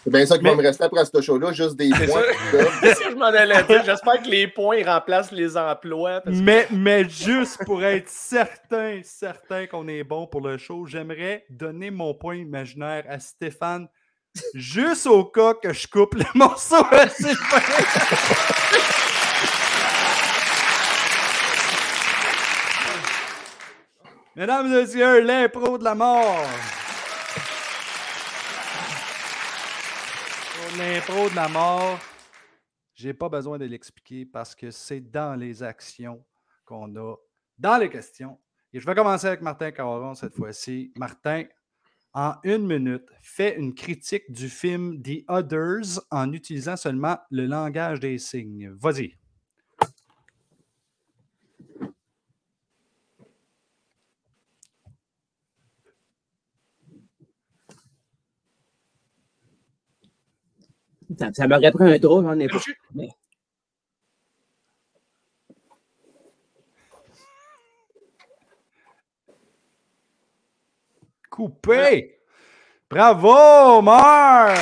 C'est 0.03 0.11
bien 0.11 0.25
ça 0.25 0.37
qui 0.37 0.45
va 0.45 0.55
me 0.55 0.61
rester 0.61 0.85
après 0.85 1.03
ce 1.03 1.21
show-là, 1.21 1.51
juste 1.51 1.75
des 1.75 1.89
points. 1.89 2.07
ça. 2.07 2.21
là. 2.21 2.33
C'est 2.81 2.93
ça 2.95 3.03
que 3.05 3.09
je 3.11 3.15
m'en 3.15 3.25
allais 3.25 3.61
dire. 3.63 3.83
J'espère 3.83 4.21
que 4.23 4.29
les 4.29 4.47
points 4.47 4.81
remplacent 4.85 5.33
les 5.33 5.57
emplois. 5.57 6.21
parce 6.21 6.37
que- 6.37 6.41
Mais, 6.41 6.67
mais 6.71 7.09
juste 7.09 7.59
pour 7.65 7.83
être 7.83 8.07
certain, 8.07 9.01
certain 9.03 9.67
qu'on 9.67 9.85
est 9.89 10.05
bon 10.05 10.25
pour 10.25 10.39
le 10.41 10.57
show, 10.57 10.85
j'aimerais 10.85 11.45
donner 11.49 11.91
mon 11.91 12.13
point 12.13 12.35
imaginaire 12.35 13.03
à 13.09 13.19
Stéphane 13.19 13.89
juste 14.53 15.07
au 15.07 15.25
cas 15.25 15.53
que 15.53 15.73
je 15.73 15.87
coupe 15.87 16.15
le 16.15 16.25
morceau 16.35 16.83
à 16.91 17.07
Sylvain. 17.09 17.35
Mesdames 24.35 24.67
et 24.67 24.81
messieurs, 24.81 25.21
l'impro 25.21 25.79
de 25.79 25.83
la 25.83 25.95
mort. 25.95 26.45
L'impro 30.77 31.27
de 31.29 31.35
la 31.35 31.47
mort, 31.47 31.99
j'ai 32.93 33.13
pas 33.13 33.29
besoin 33.29 33.57
de 33.57 33.65
l'expliquer 33.65 34.25
parce 34.25 34.53
que 34.53 34.69
c'est 34.69 34.99
dans 34.99 35.35
les 35.35 35.63
actions 35.63 36.23
qu'on 36.65 36.95
a, 36.97 37.15
dans 37.57 37.77
les 37.77 37.89
questions. 37.89 38.37
Et 38.71 38.79
je 38.79 38.85
vais 38.85 38.93
commencer 38.93 39.25
avec 39.25 39.41
Martin 39.41 39.71
Caron 39.71 40.13
cette 40.13 40.35
fois-ci. 40.35 40.91
Martin, 40.95 41.45
en 42.17 42.33
une 42.43 42.65
minute, 42.65 43.03
fais 43.21 43.55
une 43.55 43.75
critique 43.75 44.31
du 44.31 44.49
film 44.49 45.03
The 45.03 45.23
Others 45.27 46.01
en 46.09 46.33
utilisant 46.33 46.75
seulement 46.75 47.19
le 47.29 47.45
langage 47.45 47.99
des 47.99 48.17
signes. 48.17 48.71
Vas-y. 48.71 49.13
Ça, 61.19 61.29
ça 61.33 61.47
m'aurait 61.47 61.71
pris 61.71 61.93
un 61.93 61.99
drôle, 61.99 62.25
j'en 62.25 62.39
ai 62.39 62.47
pas. 62.47 62.59
Mais... 62.95 63.09
Coupé! 71.37 72.17
Bravo, 72.89 73.81
Marc! 73.83 74.57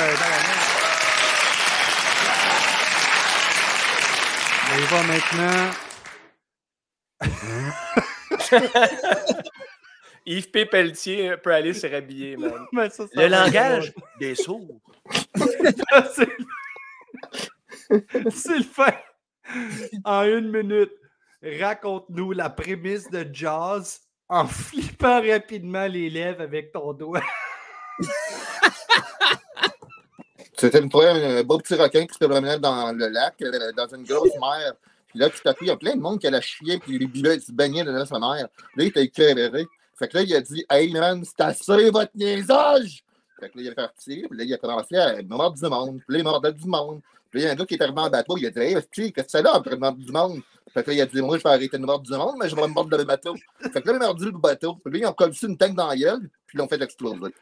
On 4.68 4.76
y 4.76 4.84
va 4.84 5.02
maintenant. 5.04 5.70
Yves 10.26 10.50
P. 10.50 10.66
Pelletier 10.66 11.38
peut 11.38 11.54
aller 11.54 11.72
se 11.72 11.86
rhabiller, 11.86 12.36
man. 12.36 12.66
Mais 12.72 12.90
ça, 12.90 13.06
ça 13.06 13.22
Le 13.22 13.28
langage 13.28 13.94
des 14.20 14.34
sourds. 14.34 14.82
C'est 16.14 16.28
Sylvain, 18.28 18.92
en 20.04 20.24
une 20.24 20.50
minute, 20.50 20.92
raconte-nous 21.42 22.32
la 22.32 22.50
prémisse 22.50 23.08
de 23.08 23.26
jazz 23.32 24.05
en 24.28 24.46
flippant 24.46 25.20
rapidement 25.20 25.86
les 25.86 26.10
lèvres 26.10 26.42
avec 26.42 26.72
ton 26.72 26.92
doigt. 26.92 27.22
C'était 30.56 30.80
une 30.80 30.90
fois 30.90 31.10
un 31.10 31.42
beau 31.42 31.58
petit 31.58 31.74
requin 31.74 32.06
qui 32.06 32.14
se 32.14 32.24
promenait 32.24 32.58
dans 32.58 32.90
le 32.92 33.08
lac, 33.08 33.34
euh, 33.42 33.72
dans 33.72 33.88
une 33.94 34.04
grosse 34.04 34.34
mer. 34.40 34.72
Puis 35.08 35.18
là, 35.18 35.28
tout 35.28 35.46
à 35.46 35.52
coup, 35.52 35.64
il 35.64 35.68
y 35.68 35.70
a 35.70 35.76
plein 35.76 35.94
de 35.94 36.00
monde 36.00 36.18
qui 36.18 36.26
allait 36.26 36.40
chier, 36.40 36.78
puis 36.78 36.98
buvait, 37.06 37.36
ils 37.36 37.42
se 37.42 37.52
baignaient 37.52 37.84
dans 37.84 38.06
sa 38.06 38.18
mer. 38.18 38.30
Là, 38.30 38.48
il 38.78 38.86
était 38.86 39.04
écœuré. 39.04 39.66
Fait 39.98 40.08
que 40.08 40.16
là, 40.16 40.22
il 40.22 40.34
a 40.34 40.40
dit 40.40 40.64
Hey 40.70 40.90
man, 40.92 41.22
c'est 41.24 41.42
assez 41.42 41.90
votre 41.90 42.12
niaisage! 42.14 43.04
Fait 43.38 43.50
que 43.50 43.58
là, 43.58 43.64
il 43.64 43.66
est 43.66 43.74
parti, 43.74 44.24
puis 44.28 44.38
là, 44.38 44.44
il 44.44 44.54
a 44.54 44.58
commencé 44.58 44.96
à 44.96 45.22
mordre 45.22 45.58
du 45.58 45.68
monde, 45.68 46.00
puis 46.06 46.14
là, 46.14 46.18
il 46.20 46.24
mordait 46.24 46.52
du 46.52 46.66
monde. 46.66 47.00
Puis 47.36 47.42
il 47.42 47.46
y 47.48 47.50
a 47.50 47.52
un 47.52 47.54
gars 47.54 47.66
qui 47.66 47.74
est 47.74 47.82
arrivé 47.82 48.00
en 48.00 48.08
bateau, 48.08 48.38
il 48.38 48.46
a 48.46 48.50
dit 48.50 48.60
Hey, 48.60 48.74
qu'est-ce 48.90 49.10
que 49.10 49.20
c'est 49.28 49.42
là, 49.42 49.56
après 49.56 49.76
mordre 49.76 49.98
du 49.98 50.10
monde? 50.10 50.40
Fait 50.72 50.82
que 50.82 50.88
là, 50.88 50.96
il 50.96 51.00
a 51.02 51.04
dit 51.04 51.20
Moi, 51.20 51.36
je 51.36 51.42
vais 51.42 51.50
arrêter 51.50 51.76
de 51.76 51.84
mordre 51.84 52.02
du 52.02 52.12
monde, 52.12 52.36
mais 52.40 52.48
je 52.48 52.56
vais 52.56 52.62
me 52.62 52.68
mordre 52.68 52.96
le 52.96 53.04
bateau. 53.04 53.34
Fait 53.60 53.82
que 53.82 53.90
là, 53.90 53.92
il 53.92 54.02
a 54.02 54.06
mordu 54.06 54.24
le 54.24 54.30
bateau, 54.30 54.76
puis 54.76 54.94
là, 54.94 55.00
ils 55.00 55.06
ont 55.06 55.12
collé 55.12 55.36
une 55.42 55.58
tank 55.58 55.74
dans 55.74 55.88
la 55.88 55.96
gueule, 55.96 56.30
puis 56.46 56.54
ils 56.54 56.58
l'ont 56.58 56.66
fait 56.66 56.80
exploser. 56.80 57.34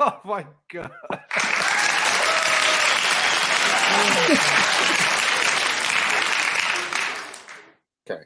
Oh 0.00 0.10
my 0.24 0.42
God! 0.68 0.90
OK. 8.10 8.18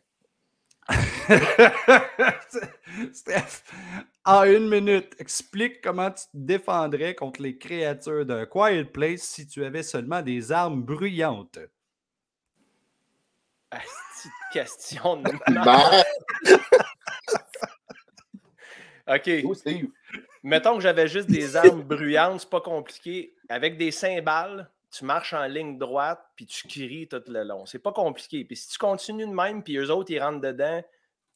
Steph, 3.13 3.63
en 4.25 4.45
une 4.45 4.69
minute, 4.69 5.15
explique 5.19 5.83
comment 5.83 6.11
tu 6.11 6.25
te 6.25 6.29
défendrais 6.35 7.15
contre 7.15 7.43
les 7.43 7.59
créatures 7.59 8.25
d'un 8.25 8.47
Quiet 8.47 8.85
Place 8.85 9.21
si 9.23 9.47
tu 9.47 9.65
avais 9.65 9.83
seulement 9.83 10.23
des 10.23 10.53
armes 10.53 10.83
bruyantes. 10.83 11.59
Asti 13.71 14.29
de 14.29 14.53
question 14.53 15.17
de 15.17 15.31
Ben, 19.07 19.09
OK. 19.09 19.31
Mettons 20.43 20.77
que 20.77 20.83
j'avais 20.83 21.09
juste 21.09 21.31
des 21.31 21.57
armes 21.57 21.83
bruyantes, 21.83 22.41
c'est 22.41 22.51
pas 22.51 22.61
compliqué. 22.61 23.35
Avec 23.49 23.77
des 23.77 23.91
cymbales, 23.91 24.71
tu 24.91 25.05
marches 25.05 25.35
en 25.35 25.45
ligne 25.45 25.79
droite, 25.79 26.21
puis 26.35 26.47
tu 26.47 26.67
cries 26.67 27.09
tout 27.09 27.23
le 27.29 27.43
long. 27.43 27.67
C'est 27.67 27.79
pas 27.79 27.93
compliqué. 27.93 28.45
Puis 28.45 28.57
si 28.57 28.69
tu 28.69 28.79
continues 28.79 29.27
de 29.27 29.33
même, 29.33 29.63
puis 29.63 29.77
eux 29.77 29.91
autres, 29.91 30.11
ils 30.11 30.21
rentrent 30.21 30.41
dedans, 30.41 30.83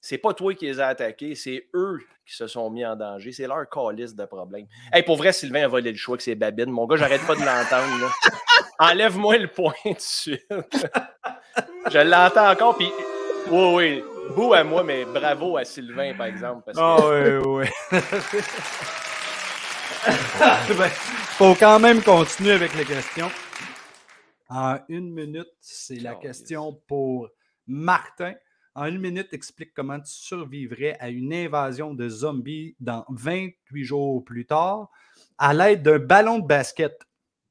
c'est 0.01 0.19
pas 0.19 0.35
toi 0.35 0.55
qui 0.55 0.67
les 0.67 0.81
as 0.81 0.89
attaqués, 0.89 1.35
c'est 1.35 1.69
eux 1.75 1.99
qui 2.27 2.35
se 2.35 2.47
sont 2.47 2.71
mis 2.71 2.85
en 2.85 2.97
danger. 2.97 3.33
C'est 3.33 3.47
leur 3.47 3.69
calice 3.69 4.15
de 4.15 4.25
problème. 4.25 4.67
Hey, 4.93 5.03
pour 5.03 5.17
vrai, 5.17 5.33
Sylvain 5.33 5.65
a 5.65 5.69
volé 5.69 5.93
le 5.93 5.97
choix 5.97 6.17
que 6.17 6.23
c'est 6.23 6.35
Babine. 6.35 6.71
Mon 6.71 6.87
gars, 6.87 6.97
j'arrête 6.97 7.25
pas 7.27 7.35
de 7.35 7.41
l'entendre. 7.41 8.13
Enlève-moi 8.79 9.39
le 9.39 9.49
point 9.49 9.75
tout 9.85 9.93
de 9.93 10.01
suite. 10.01 10.47
Je 11.91 11.99
l'entends 11.99 12.51
encore, 12.51 12.77
puis 12.77 12.91
oui, 13.51 13.75
oui. 13.75 14.05
Beau 14.35 14.55
à 14.55 14.65
moi, 14.65 14.83
mais 14.83 15.05
bravo 15.05 15.57
à 15.57 15.65
Sylvain, 15.65 16.15
par 16.15 16.27
exemple. 16.27 16.63
Parce 16.65 16.79
que... 16.79 16.83
Ah 16.83 17.41
oui, 17.45 17.67
oui. 17.93 17.99
ben, 20.79 20.89
faut 20.89 21.55
quand 21.55 21.79
même 21.79 22.03
continuer 22.03 22.53
avec 22.53 22.75
les 22.75 22.85
questions. 22.85 23.31
En 24.49 24.79
une 24.89 25.13
minute, 25.13 25.49
c'est 25.61 25.97
la 25.97 26.15
Oh, 26.17 26.21
question 26.21 26.83
pour 26.87 27.29
Martin. 27.67 28.35
En 28.75 28.87
une 28.87 28.99
minute, 29.01 29.29
explique 29.33 29.73
comment 29.75 30.01
tu 30.01 30.11
survivrais 30.13 30.97
à 30.99 31.09
une 31.11 31.33
invasion 31.33 31.95
de 31.95 32.09
zombies 32.09 32.75
dans 32.81 33.05
28 33.11 33.85
jours 33.85 34.25
plus 34.25 34.47
tard 34.47 34.91
à 35.39 35.55
l'aide 35.55 35.83
d'un 35.83 35.99
ballon 35.99 36.39
de 36.39 36.47
basket. 36.47 36.99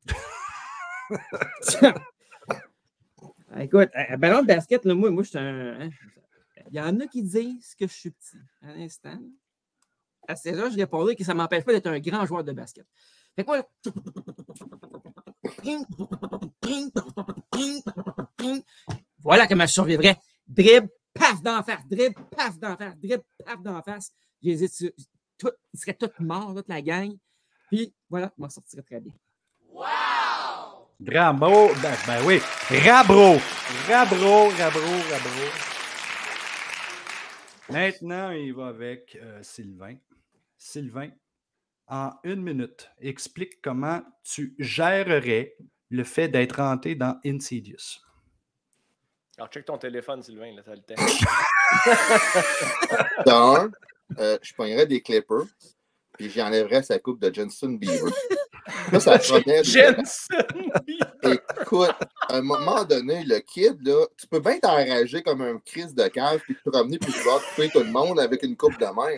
Écoute, 3.60 3.90
un 3.94 4.18
ballon 4.18 4.42
de 4.42 4.48
basket, 4.48 4.86
là, 4.86 4.94
moi, 4.94 5.12
moi 5.12 5.24
je 5.24 5.30
suis 5.30 5.38
un. 5.38 5.82
hein, 5.82 5.90
Il 6.72 6.76
y 6.78 6.82
en 6.82 7.00
a 7.00 7.08
qui 7.08 7.22
disent 7.24 7.76
que 7.76 7.88
je 7.88 7.94
suis 7.94 8.12
petit. 8.12 8.38
À 8.62 8.74
l'instant. 8.74 9.20
À 10.32 10.36
16 10.38 10.60
heures, 10.60 10.72
je 10.72 10.78
répondais 10.78 11.14
que 11.14 11.26
ça 11.26 11.34
ne 11.34 11.40
m'empêche 11.40 11.66
pas 11.66 11.74
d'être 11.74 11.88
un 11.88 12.00
grand 12.00 12.26
joueur 12.26 12.42
de 12.42 12.54
basket. 12.54 12.86
Fait 13.36 13.44
que 13.44 13.48
moi. 13.48 13.68
Voilà 19.20 19.46
comment 19.46 19.66
je 19.66 19.74
survivrais. 19.74 20.18
Dribble, 20.48 20.88
paf 21.14 21.42
d'en 21.42 21.62
face, 21.64 21.86
dribble, 21.86 22.16
paf 22.36 22.58
d'en 22.58 22.78
face, 22.78 22.96
dribble, 22.98 23.24
paf 23.46 23.62
d'en 23.62 23.82
face. 23.82 24.14
Ils 24.42 24.70
seraient 24.70 25.98
tous 26.00 26.12
morts, 26.20 26.56
toute 26.56 26.70
la 26.70 26.82
gang. 26.82 27.12
Puis 27.70 27.94
voilà, 28.10 28.32
je 28.38 28.42
m'en 28.42 28.50
sortirais 28.50 28.84
très 28.84 29.02
bien. 29.02 29.14
Bravo! 30.98 31.74
Ben, 31.82 31.96
ben 32.08 32.26
oui, 32.26 32.40
Rabro! 32.70 33.38
Rabro, 33.88 34.50
Rabro, 34.50 34.92
Rabro. 35.12 35.46
Maintenant, 37.70 38.32
il 38.32 38.54
va 38.54 38.68
avec 38.68 39.18
euh, 39.22 39.44
Sylvain. 39.44 39.96
Sylvain, 40.64 41.10
en 41.88 42.12
une 42.24 42.44
minute, 42.44 42.92
explique 43.00 43.64
comment 43.64 44.04
tu 44.24 44.56
gérerais 44.60 45.56
le 45.90 46.04
fait 46.04 46.28
d'être 46.28 46.60
hanté 46.60 46.94
dans 46.94 47.20
Insidious. 47.26 48.00
Alors, 49.38 49.50
check 49.50 49.66
ton 49.66 49.80
téléphone, 49.80 50.22
Sylvain, 50.22 50.54
là, 50.54 50.62
t'as 50.64 50.76
le 50.76 50.82
temps. 50.84 50.94
Dans 53.26 53.56
un, 53.56 53.72
euh, 54.20 54.38
je 54.44 54.54
pognerais 54.54 54.86
des 54.86 55.02
clippers, 55.02 55.48
puis 56.14 56.30
j'enlèverais 56.30 56.84
sa 56.84 57.00
coupe 57.00 57.20
de 57.20 57.34
Jensen 57.34 57.80
Bieber. 57.80 58.12
Là, 58.92 59.00
ça 59.00 59.18
prenait. 59.20 59.64
Jensen! 59.64 60.46
Écoute, 61.24 61.96
à 62.30 62.36
un 62.36 62.42
moment 62.42 62.86
donné, 62.86 63.24
le 63.24 63.40
kid, 63.40 63.80
là, 63.84 64.06
tu 64.16 64.28
peux 64.28 64.40
bien 64.40 64.60
t'enrager 64.60 65.24
comme 65.24 65.42
un 65.42 65.58
crise 65.58 65.96
de 65.96 66.08
cave, 66.08 66.40
puis 66.44 66.56
te 66.56 66.70
promener, 66.70 67.00
puis 67.00 67.12
tu 67.12 67.20
vas 67.22 67.40
couper 67.40 67.70
tout 67.70 67.80
le 67.80 67.92
monde 67.92 68.20
avec 68.20 68.44
une 68.44 68.56
coupe 68.56 68.78
de 68.78 68.86
main. 68.86 69.16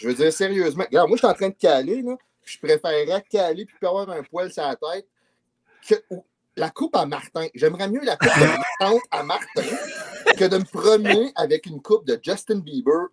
Je 0.00 0.08
veux 0.08 0.14
dire, 0.14 0.32
sérieusement, 0.32 0.84
regarde, 0.84 1.08
moi, 1.08 1.16
je 1.16 1.20
suis 1.20 1.26
en 1.26 1.34
train 1.34 1.50
de 1.50 1.54
caler, 1.54 2.00
là, 2.00 2.16
puis 2.42 2.54
je 2.54 2.58
préférerais 2.66 3.22
caler, 3.30 3.66
puis 3.66 3.76
avoir 3.86 4.08
un 4.08 4.22
poil 4.22 4.50
sur 4.50 4.62
la 4.62 4.74
tête, 4.74 5.06
que 5.86 5.94
ou- 6.08 6.24
la 6.56 6.70
coupe 6.70 6.96
à 6.96 7.04
Martin. 7.04 7.46
J'aimerais 7.54 7.88
mieux 7.88 8.00
la 8.02 8.16
coupe 8.16 8.28
de 8.28 8.98
à 9.10 9.22
Martin 9.22 9.62
que 10.38 10.44
de 10.46 10.56
me 10.56 10.64
promener 10.64 11.32
avec 11.36 11.66
une 11.66 11.82
coupe 11.82 12.06
de 12.06 12.18
Justin 12.22 12.60
Bieber 12.60 13.08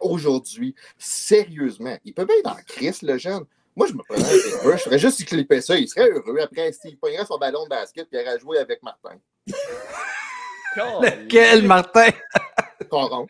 aujourd'hui. 0.00 0.74
Sérieusement, 0.96 1.96
il 2.06 2.14
peut 2.14 2.24
bien 2.24 2.36
être 2.38 2.50
en 2.50 2.56
crise, 2.66 3.02
le 3.02 3.18
jeune. 3.18 3.44
Moi, 3.76 3.86
je 3.86 3.92
me 3.92 4.02
prenais 4.02 4.24
un 4.24 4.58
Bieber, 4.58 4.78
je 4.78 4.82
ferais 4.84 4.98
juste 4.98 5.24
clipper 5.26 5.60
ça, 5.60 5.76
il 5.76 5.88
serait 5.88 6.08
heureux. 6.10 6.38
Après, 6.40 6.72
s'il 6.72 6.96
pognerait 6.98 7.26
son 7.26 7.36
ballon 7.38 7.64
de 7.64 7.68
basket, 7.68 8.08
puis 8.08 8.18
il 8.18 8.22
irait 8.26 8.38
jouer 8.38 8.58
avec 8.58 8.82
Martin. 8.82 9.16
Quel 11.28 11.66
Martin? 11.66 12.08
Coron. 12.90 13.26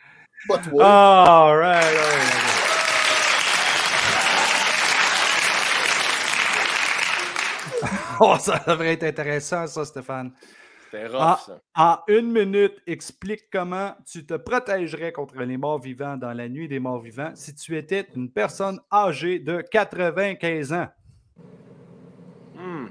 Pas 0.46 0.58
toi. 0.58 0.84
All 0.84 1.58
right, 1.58 1.84
all 1.84 1.94
right. 1.94 2.47
Oh, 8.20 8.36
ça 8.38 8.58
devrait 8.66 8.94
être 8.94 9.04
intéressant, 9.04 9.66
ça, 9.66 9.84
Stéphane. 9.84 10.32
C'était 10.84 11.06
rough, 11.06 11.20
Ah. 11.20 11.40
ça. 11.44 11.60
En 11.76 11.98
une 12.08 12.32
minute, 12.32 12.80
explique 12.86 13.50
comment 13.52 13.94
tu 14.10 14.24
te 14.26 14.34
protégerais 14.34 15.12
contre 15.12 15.36
les 15.42 15.56
morts 15.56 15.80
vivants 15.80 16.16
dans 16.16 16.32
la 16.32 16.48
nuit 16.48 16.66
des 16.68 16.80
morts 16.80 17.00
vivants 17.00 17.32
si 17.34 17.54
tu 17.54 17.76
étais 17.76 18.06
une 18.16 18.30
personne 18.32 18.80
âgée 18.90 19.38
de 19.38 19.60
95 19.60 20.72
ans. 20.72 20.88
Hmm. 22.54 22.86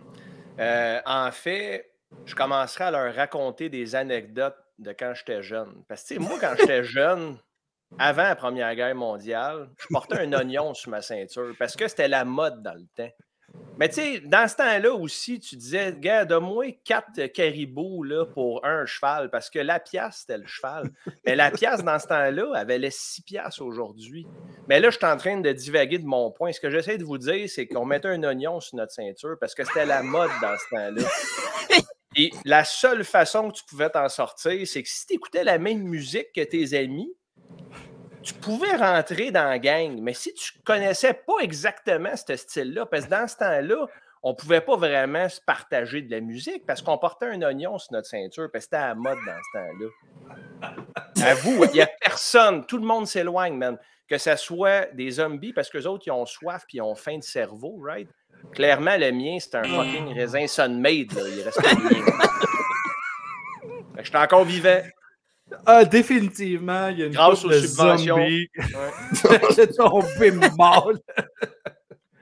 Euh, 0.60 1.00
en 1.06 1.32
fait, 1.32 1.92
je 2.26 2.36
commencerai 2.36 2.86
à 2.86 2.92
leur 2.92 3.14
raconter 3.16 3.70
des 3.70 3.96
anecdotes 3.96 4.56
de 4.80 4.92
quand 4.92 5.14
j'étais 5.16 5.42
jeune. 5.44 5.84
Parce 5.88 6.04
que, 6.04 6.08
tu 6.10 6.14
sais, 6.16 6.20
moi, 6.20 6.38
quand 6.40 6.54
j'étais 6.58 6.84
jeune, 6.84 7.38
avant 8.00 8.24
la 8.24 8.36
Première 8.36 8.74
Guerre 8.76 8.96
mondiale, 8.96 9.70
je 9.80 9.88
portais 9.90 10.20
un 10.20 10.34
oignon 10.34 10.74
sur 10.74 10.92
ma 10.92 11.02
ceinture 11.02 11.54
parce 11.58 11.76
que 11.76 11.88
c'était 11.88 12.08
la 12.08 12.26
mode 12.26 12.62
dans 12.62 12.74
le 12.76 12.86
temps. 12.96 13.12
Mais 13.80 13.90
tu 13.90 13.96
sais, 13.96 14.20
dans 14.22 14.48
ce 14.48 14.56
temps-là 14.56 14.92
aussi, 14.92 15.40
tu 15.40 15.56
disais, 15.56 15.94
gars, 16.00 16.26
donne-moi 16.26 16.80
quatre 16.84 17.28
caribous 17.28 18.04
là, 18.04 18.26
pour 18.26 18.66
un 18.66 18.88
cheval, 18.88 19.30
parce 19.30 19.52
que 19.52 19.60
la 19.60 19.80
pièce, 19.80 20.22
c'était 20.22 20.40
le 20.40 20.48
cheval. 20.48 20.90
Mais 21.26 21.36
la 21.36 21.52
pièce, 21.52 21.84
dans 21.84 22.00
ce 22.00 22.08
temps-là, 22.08 22.54
elle 22.56 22.68
valait 22.68 22.90
six 22.90 23.22
piastres 23.22 23.62
aujourd'hui. 23.62 24.26
Mais 24.68 24.80
là, 24.80 24.90
je 24.90 24.98
suis 24.98 25.06
en 25.06 25.18
train 25.18 25.40
de 25.40 25.52
divaguer 25.52 26.00
de 26.00 26.08
mon 26.08 26.32
point. 26.32 26.52
Ce 26.52 26.60
que 26.60 26.72
j'essaie 26.72 26.98
de 26.98 27.04
vous 27.04 27.20
dire, 27.20 27.48
c'est 27.48 27.68
qu'on 27.68 27.86
mettait 27.86 28.08
un 28.08 28.24
oignon 28.24 28.60
sur 28.60 28.78
notre 28.78 28.94
ceinture 28.94 29.38
parce 29.40 29.54
que 29.54 29.64
c'était 29.64 29.86
la 29.86 30.02
mode 30.02 30.32
dans 30.42 30.56
ce 30.58 30.76
temps-là. 30.76 31.08
Et 32.16 32.32
la 32.46 32.64
seule 32.64 33.04
façon 33.04 33.52
que 33.52 33.58
tu 33.58 33.64
pouvais 33.66 33.92
t'en 33.92 34.10
sortir, 34.10 34.66
c'est 34.66 34.82
que 34.82 34.90
si 34.90 35.06
tu 35.06 35.14
écoutais 35.14 35.44
la 35.44 35.60
même 35.60 35.84
musique 35.84 36.34
que 36.34 36.42
tes 36.42 36.76
amis, 36.76 37.14
tu 38.28 38.34
pouvais 38.34 38.76
rentrer 38.76 39.32
dans 39.32 39.46
la 39.46 39.58
gang. 39.58 40.00
Mais 40.02 40.14
si 40.14 40.34
tu 40.34 40.52
connaissais 40.66 41.14
pas 41.14 41.40
exactement 41.40 42.12
ce 42.16 42.36
style-là, 42.36 42.86
parce 42.86 43.06
que 43.06 43.10
dans 43.10 43.26
ce 43.26 43.38
temps-là, 43.38 43.88
on 44.22 44.36
pouvait 44.36 44.60
pas 44.60 44.76
vraiment 44.76 45.30
se 45.30 45.40
partager 45.40 46.02
de 46.02 46.12
la 46.12 46.20
musique 46.20 46.66
parce 46.66 46.82
qu'on 46.82 46.98
portait 46.98 47.28
un 47.28 47.42
oignon 47.42 47.78
sur 47.78 47.94
notre 47.94 48.08
ceinture, 48.08 48.50
parce 48.52 48.66
que 48.66 48.72
c'était 48.72 48.84
à 48.84 48.88
la 48.90 48.96
mode 48.96 49.18
dans 49.26 49.38
ce 49.42 49.58
temps-là. 49.58 51.26
À 51.26 51.36
vous, 51.36 51.64
il 51.66 51.72
n'y 51.72 51.82
a 51.82 51.88
personne, 52.02 52.66
tout 52.66 52.78
le 52.78 52.86
monde 52.86 53.08
s'éloigne, 53.08 53.56
man. 53.56 53.78
Que 54.10 54.18
ce 54.18 54.36
soit 54.36 54.94
des 54.94 55.12
zombies, 55.12 55.54
parce 55.54 55.70
que 55.70 55.78
autres, 55.88 56.04
ils 56.08 56.12
ont 56.12 56.26
soif 56.26 56.66
puis 56.68 56.80
ils 56.80 56.82
ont 56.82 56.96
faim 56.96 57.20
de 57.20 57.24
cerveau, 57.24 57.80
right? 57.82 58.10
Clairement, 58.52 58.98
le 58.98 59.12
mien, 59.12 59.38
c'est 59.40 59.56
un 59.56 59.64
fucking 59.64 60.14
raisin 60.14 60.48
Sunmade, 60.48 61.14
là. 61.14 61.22
Il 61.30 61.42
reste 61.44 61.60
rien. 61.60 61.78
Que 63.96 64.04
J'étais 64.04 64.18
encore 64.18 64.46
vivant. 64.46 64.80
Ah, 65.66 65.86
définitivement, 65.86 66.88
il 66.90 67.00
y 67.00 67.04
a 67.04 67.06
une 67.08 67.14
Grâce 67.14 67.44
aux 67.46 67.50
de 67.50 67.60
subventions. 67.60 68.16
zombies. 68.18 68.50
Ouais. 68.58 69.42
J'ai 69.56 69.68
tombé 69.68 70.32
mal. 70.32 71.00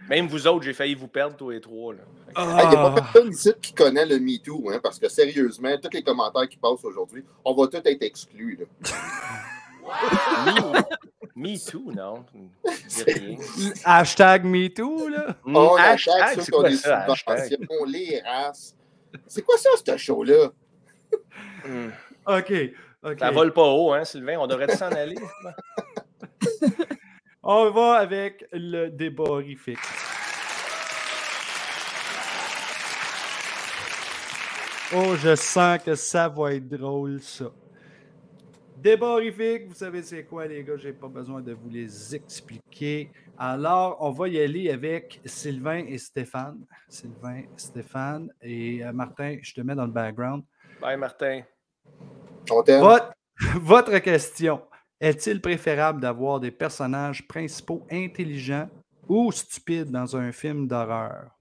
Même 0.08 0.28
vous 0.28 0.46
autres, 0.46 0.64
j'ai 0.64 0.74
failli 0.74 0.94
vous 0.94 1.08
perdre 1.08 1.36
tous 1.36 1.50
les 1.50 1.60
trois. 1.60 1.94
Là. 1.94 2.02
Il 2.38 2.44
n'y 2.46 2.76
a 2.76 2.86
Ah. 2.86 2.92
pas 2.92 3.02
personne 3.02 3.32
ici 3.32 3.52
qui 3.60 3.74
connaît 3.74 4.06
le 4.06 4.20
MeToo, 4.20 4.70
hein, 4.72 4.80
parce 4.84 5.00
que 5.00 5.10
sérieusement, 5.10 5.76
tous 5.82 5.90
les 5.94 6.04
commentaires 6.04 6.48
qui 6.48 6.58
passent 6.58 6.84
aujourd'hui, 6.84 7.24
on 7.44 7.56
va 7.56 7.68
tous 7.68 7.78
être 7.78 8.04
exclus. 8.04 8.60
là. 8.60 8.66
Me, 11.36 11.52
me 11.54 11.58
too, 11.72 11.92
non. 11.92 12.24
Hashtag 13.86 14.44
MeToo, 14.46 15.08
là. 15.10 15.36
Hmm, 15.44 15.56
On 15.56 15.76
hashtag, 15.76 16.14
attaque 16.22 16.30
c'est 16.36 16.42
ceux 16.42 16.46
qui 16.46 16.54
ont 16.54 16.60
quoi 16.60 16.70
des 16.70 16.76
ça, 16.78 16.98
hashtag? 17.06 17.48
subventions, 17.50 17.86
les 17.86 18.22
races. 18.22 18.76
C'est 19.28 19.42
quoi 19.44 19.58
ça, 19.58 19.70
ce 19.86 19.98
show-là? 19.98 20.52
OK. 22.28 22.54
OK. 23.06 23.20
Ça 23.20 23.32
vole 23.32 23.54
pas 23.54 23.68
haut, 23.68 23.94
hein, 23.94 24.04
Sylvain? 24.04 24.38
On 24.40 24.48
devrait 24.48 24.76
s'en 24.76 24.90
aller? 24.90 25.16
On 27.44 27.70
va 27.70 27.98
avec 27.98 28.46
le 28.52 28.90
débat 28.90 29.26
horrifique. 29.26 29.78
Oh, 34.96 35.16
je 35.16 35.36
sens 35.36 35.84
que 35.84 35.94
ça 35.94 36.30
va 36.30 36.54
être 36.54 36.68
drôle, 36.68 37.22
ça. 37.22 37.52
Débat 38.78 39.08
horrifique, 39.08 39.68
vous 39.68 39.76
savez 39.76 40.02
c'est 40.02 40.24
quoi, 40.24 40.48
les 40.48 40.64
gars? 40.64 40.78
J'ai 40.78 40.94
pas 40.94 41.08
besoin 41.08 41.42
de 41.42 41.54
vous 41.54 41.70
les 41.70 42.16
expliquer. 42.16 43.12
Alors, 43.38 43.98
on 44.00 44.12
va 44.12 44.28
y 44.28 44.40
aller 44.40 44.72
avec 44.72 45.22
Sylvain 45.26 45.86
et 45.88 45.98
Stéphane. 45.98 46.66
Sylvain, 46.88 47.44
Stéphane 47.58 48.30
et 48.42 48.84
euh, 48.84 48.94
Martin, 48.94 49.38
je 49.42 49.54
te 49.54 49.62
mets 49.62 49.76
dans 49.76 49.86
le 49.86 49.92
background. 49.92 50.44
Bye, 50.82 50.98
Martin. 50.98 51.42
Votre, 52.50 53.14
votre 53.62 53.98
question. 54.00 54.62
Est-il 55.00 55.42
préférable 55.42 56.02
d'avoir 56.02 56.40
des 56.40 56.52
personnages 56.52 57.28
principaux 57.28 57.86
intelligents 57.92 58.70
ou 59.08 59.32
stupides 59.32 59.92
dans 59.92 60.16
un 60.16 60.32
film 60.32 60.68
d'horreur? 60.68 61.32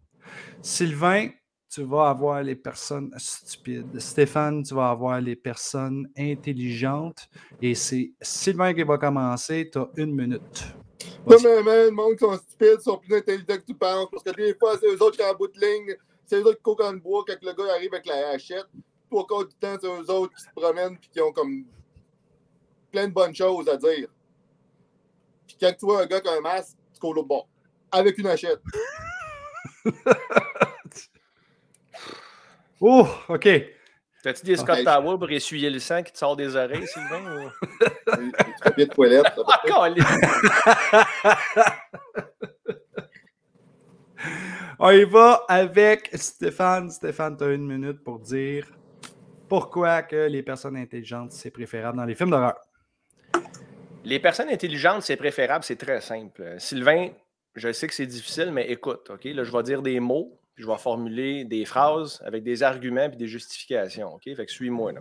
Sylvain, 0.60 1.28
tu 1.70 1.82
vas 1.82 2.10
avoir 2.10 2.42
les 2.42 2.56
personnes 2.56 3.12
stupides. 3.16 3.98
Stéphane, 3.98 4.62
tu 4.62 4.74
vas 4.74 4.90
avoir 4.90 5.20
les 5.20 5.36
personnes 5.36 6.08
intelligentes. 6.16 7.28
Et 7.60 7.74
c'est 7.74 8.12
Sylvain 8.20 8.74
qui 8.74 8.82
va 8.82 8.98
commencer. 8.98 9.70
Tu 9.72 9.78
as 9.78 9.88
une 9.96 10.14
minute. 10.14 10.74
Non, 11.26 11.36
mais 11.42 11.62
man, 11.62 11.84
le 11.86 11.90
monde 11.90 12.12
qui 12.12 12.24
sont 12.24 12.36
stupides 12.36 12.80
sont 12.80 12.98
plus 12.98 13.16
intelligents 13.16 13.56
que 13.56 13.66
tu 13.66 13.74
penses. 13.74 14.08
Parce 14.10 14.22
que 14.22 14.30
des 14.30 14.54
fois, 14.54 14.76
c'est 14.78 14.86
eux 14.86 15.02
autres 15.02 15.16
qui 15.16 15.22
sont 15.22 15.30
en 15.30 15.34
bout 15.34 15.48
de 15.48 15.60
ligne. 15.60 15.96
C'est 16.26 16.36
eux 16.36 16.46
autres 16.46 16.56
qui 16.56 16.62
courent 16.62 16.76
dans 16.76 16.92
le 16.92 16.98
bois 16.98 17.24
quand 17.26 17.36
le 17.42 17.52
gars 17.52 17.74
arrive 17.74 17.92
avec 17.92 18.06
la 18.06 18.30
hachette. 18.30 18.66
Trois 19.14 19.26
quarts 19.28 19.46
du 19.46 19.54
temps, 19.54 19.76
c'est 19.80 19.86
eux 19.86 20.10
autres 20.10 20.34
qui 20.34 20.42
se 20.42 20.48
promènent 20.56 20.94
et 20.94 21.08
qui 21.12 21.20
ont 21.20 21.30
comme 21.30 21.64
plein 22.90 23.06
de 23.06 23.12
bonnes 23.12 23.32
choses 23.32 23.68
à 23.68 23.76
dire. 23.76 24.08
Puis 25.46 25.56
quand 25.60 25.72
tu 25.78 25.86
vois 25.86 26.02
un 26.02 26.06
gars 26.06 26.20
qui 26.20 26.26
a 26.28 26.32
un 26.32 26.40
masque, 26.40 26.76
tu 26.92 26.98
cours 26.98 27.14
l'autre 27.14 27.28
bord. 27.28 27.46
Avec 27.92 28.18
une 28.18 28.26
hachette. 28.26 28.60
Oh, 32.80 33.06
OK. 33.28 33.48
T'as-tu 34.22 34.44
des 34.44 34.56
Scott 34.56 34.78
Ok. 34.80 34.84
Towel 34.84 35.18
pour 35.18 35.30
essuyer 35.30 35.70
le 35.70 35.78
sang 35.78 36.02
qui 36.02 36.12
te 36.12 36.18
sort 36.18 36.36
des 36.36 36.54
oreilles, 36.56 36.86
Sylvain? 36.86 37.46
ou- 37.46 37.50
papier 38.62 38.86
de 38.86 38.92
toilette. 38.92 39.24
Ah. 39.46 39.62
On 44.80 44.90
y 44.90 45.04
va 45.04 45.44
avec 45.48 46.10
Stéphane. 46.14 46.90
Stéphane, 46.90 47.36
tu 47.38 47.44
as 47.44 47.52
une 47.52 47.66
minute 47.66 48.02
pour 48.04 48.18
dire 48.18 48.66
pourquoi 49.48 50.02
que 50.02 50.26
les 50.26 50.42
personnes 50.42 50.76
intelligentes, 50.76 51.32
c'est 51.32 51.50
préférable 51.50 51.98
dans 51.98 52.04
les 52.04 52.14
films 52.14 52.30
d'horreur. 52.30 52.56
Les 54.04 54.18
personnes 54.18 54.48
intelligentes, 54.50 55.02
c'est 55.02 55.16
préférable, 55.16 55.64
c'est 55.64 55.76
très 55.76 56.00
simple. 56.00 56.42
Euh, 56.42 56.58
Sylvain, 56.58 57.08
je 57.54 57.72
sais 57.72 57.86
que 57.86 57.94
c'est 57.94 58.06
difficile, 58.06 58.50
mais 58.52 58.70
écoute, 58.70 59.08
OK? 59.10 59.24
Là, 59.24 59.44
je 59.44 59.50
vais 59.52 59.62
dire 59.62 59.80
des 59.80 59.98
mots, 60.00 60.38
puis 60.54 60.64
je 60.64 60.70
vais 60.70 60.76
formuler 60.76 61.44
des 61.44 61.64
phrases 61.64 62.22
avec 62.24 62.42
des 62.42 62.62
arguments 62.62 63.04
et 63.04 63.16
des 63.16 63.26
justifications, 63.26 64.14
OK? 64.14 64.24
Fait 64.24 64.46
que 64.46 64.52
suis-moi, 64.52 64.92
là. 64.92 65.00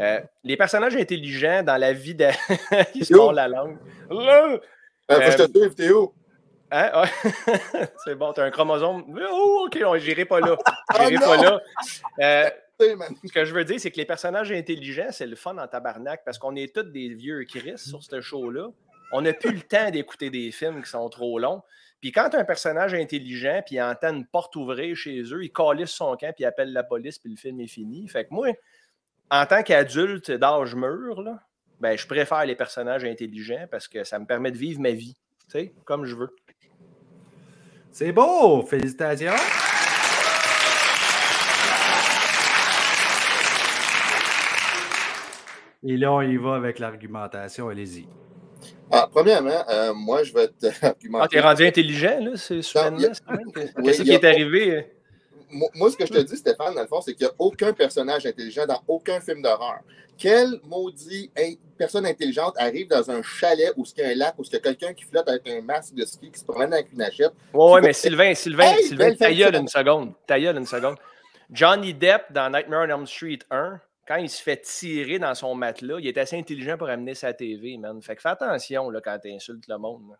Euh, 0.00 0.20
les 0.42 0.56
personnages 0.56 0.96
intelligents 0.96 1.62
dans 1.62 1.76
la 1.76 1.92
vie 1.92 2.14
de... 2.14 2.26
Ils 2.94 3.04
se 3.04 3.32
la 3.32 3.48
langue. 3.48 3.78
Là! 4.10 4.48
Euh, 4.48 4.58
faut 5.08 5.20
que 5.20 5.30
je 5.30 5.36
te 5.44 5.58
suive, 5.58 5.74
Théo. 5.74 6.14
Hein? 6.70 6.90
Ouais. 7.02 7.88
c'est 8.04 8.14
bon, 8.14 8.32
t'as 8.32 8.44
un 8.44 8.50
chromosome. 8.50 9.04
Oh, 9.30 9.66
OK, 9.66 9.78
on- 9.84 9.96
j'irai 9.96 10.24
pas 10.24 10.40
là. 10.40 10.56
Ah 10.88 11.06
J'irai 11.08 11.24
pas 11.24 11.36
là. 11.36 12.52
Ce 12.80 13.32
que 13.32 13.44
je 13.44 13.54
veux 13.54 13.64
dire, 13.64 13.78
c'est 13.78 13.90
que 13.90 13.96
les 13.96 14.04
personnages 14.04 14.50
intelligents, 14.50 15.10
c'est 15.10 15.26
le 15.26 15.36
fun 15.36 15.56
en 15.58 15.66
tabarnak 15.66 16.22
parce 16.24 16.38
qu'on 16.38 16.56
est 16.56 16.74
tous 16.74 16.82
des 16.82 17.08
vieux 17.14 17.44
Chris 17.44 17.78
sur 17.78 18.02
ce 18.02 18.20
show-là. 18.20 18.68
On 19.12 19.20
n'a 19.22 19.32
plus 19.32 19.52
le 19.52 19.60
temps 19.60 19.90
d'écouter 19.90 20.30
des 20.30 20.50
films 20.50 20.82
qui 20.82 20.90
sont 20.90 21.08
trop 21.08 21.38
longs. 21.38 21.62
Puis 22.00 22.10
quand 22.10 22.34
un 22.34 22.44
personnage 22.44 22.92
intelligent, 22.92 23.62
puis 23.64 23.76
il 23.76 23.82
entend 23.82 24.12
une 24.12 24.26
porte 24.26 24.56
ouvrir 24.56 24.96
chez 24.96 25.22
eux, 25.22 25.44
il 25.44 25.52
calisse 25.52 25.90
son 25.90 26.16
camp, 26.16 26.32
puis 26.34 26.42
il 26.42 26.46
appelle 26.46 26.72
la 26.72 26.82
police, 26.82 27.18
puis 27.18 27.30
le 27.30 27.36
film 27.36 27.60
est 27.60 27.68
fini. 27.68 28.08
Fait 28.08 28.24
que 28.24 28.34
moi, 28.34 28.48
en 29.30 29.46
tant 29.46 29.62
qu'adulte 29.62 30.30
d'âge 30.30 30.74
mûr, 30.74 31.22
là, 31.22 31.40
ben, 31.80 31.96
je 31.96 32.06
préfère 32.06 32.44
les 32.44 32.56
personnages 32.56 33.04
intelligents 33.04 33.66
parce 33.70 33.88
que 33.88 34.04
ça 34.04 34.18
me 34.18 34.26
permet 34.26 34.50
de 34.50 34.58
vivre 34.58 34.80
ma 34.80 34.90
vie, 34.90 35.16
tu 35.44 35.58
sais, 35.58 35.74
comme 35.84 36.04
je 36.04 36.14
veux. 36.14 36.34
C'est 37.90 38.12
beau! 38.12 38.62
Félicitations! 38.62 39.63
Et 45.86 45.96
là, 45.96 46.12
on 46.12 46.20
y 46.22 46.36
va 46.36 46.54
avec 46.54 46.78
l'argumentation. 46.78 47.68
Allez-y. 47.68 48.06
Ah, 48.90 49.08
premièrement, 49.10 49.64
euh, 49.68 49.92
moi, 49.94 50.22
je 50.22 50.32
vais 50.32 50.48
te 50.48 50.66
Ah, 50.82 50.86
argumenter. 50.88 51.28
t'es 51.36 51.40
rendu 51.40 51.66
intelligent, 51.66 52.18
là, 52.20 52.30
c'est 52.36 52.62
soudainement, 52.62 52.98
a- 53.26 53.32
Oui, 53.34 53.84
Qu'est-ce 53.84 54.02
qui 54.02 54.10
a- 54.10 54.14
est 54.14 54.24
arrivé? 54.24 54.86
Moi, 55.50 55.68
moi, 55.74 55.90
ce 55.90 55.96
que 55.96 56.06
je 56.06 56.12
te 56.12 56.18
dis, 56.18 56.36
Stéphane, 56.36 56.74
dans 56.74 56.80
le 56.82 56.86
fond, 56.88 57.00
c'est 57.00 57.14
qu'il 57.14 57.26
n'y 57.26 57.30
a 57.30 57.34
aucun 57.38 57.72
personnage 57.72 58.26
intelligent 58.26 58.66
dans 58.66 58.80
aucun 58.88 59.20
film 59.20 59.42
d'horreur. 59.42 59.80
Quel 60.16 60.60
maudit 60.64 61.30
in- 61.36 61.54
personne 61.76 62.06
intelligente 62.06 62.54
arrive 62.56 62.88
dans 62.88 63.10
un 63.10 63.20
chalet 63.22 63.72
où 63.76 63.84
il 63.96 64.00
y 64.02 64.04
a 64.04 64.08
un 64.10 64.14
lac, 64.14 64.34
où 64.38 64.42
il 64.44 64.52
y 64.52 64.56
a 64.56 64.60
quelqu'un 64.60 64.94
qui 64.94 65.04
flotte 65.04 65.28
avec 65.28 65.46
un 65.48 65.60
masque 65.60 65.94
de 65.94 66.04
ski, 66.04 66.30
qui 66.30 66.40
se 66.40 66.44
promène 66.44 66.72
avec 66.72 66.92
une 66.92 67.02
hachette? 67.02 67.32
Ouais, 67.52 67.72
ouais, 67.72 67.80
mais 67.82 67.92
Sylvain, 67.92 68.32
Sylvain, 68.34 68.64
Hey, 68.76 68.84
Sylvain, 68.84 69.14
ta 69.14 69.32
gueule 69.32 69.56
une 69.56 69.68
seconde. 69.68 70.12
Ta 70.26 70.40
gueule 70.40 70.56
une 70.56 70.66
seconde. 70.66 70.96
Johnny 71.50 71.92
Depp, 71.94 72.32
dans 72.32 72.50
Nightmare 72.50 72.86
on 72.88 72.90
Elm 72.98 73.06
Street 73.06 73.40
1, 73.50 73.80
quand 74.06 74.16
il 74.16 74.28
se 74.28 74.42
fait 74.42 74.60
tirer 74.60 75.18
dans 75.18 75.34
son 75.34 75.54
matelas, 75.54 75.96
il 76.00 76.06
est 76.06 76.18
assez 76.18 76.38
intelligent 76.38 76.76
pour 76.76 76.88
amener 76.88 77.14
sa 77.14 77.32
TV, 77.32 77.76
man. 77.78 78.00
Fait 78.02 78.16
que 78.16 78.22
fais 78.22 78.28
attention 78.30 78.90
là, 78.90 79.00
quand 79.02 79.18
tu 79.22 79.30
insultes 79.32 79.66
le 79.68 79.78
monde. 79.78 80.02
là. 80.10 80.16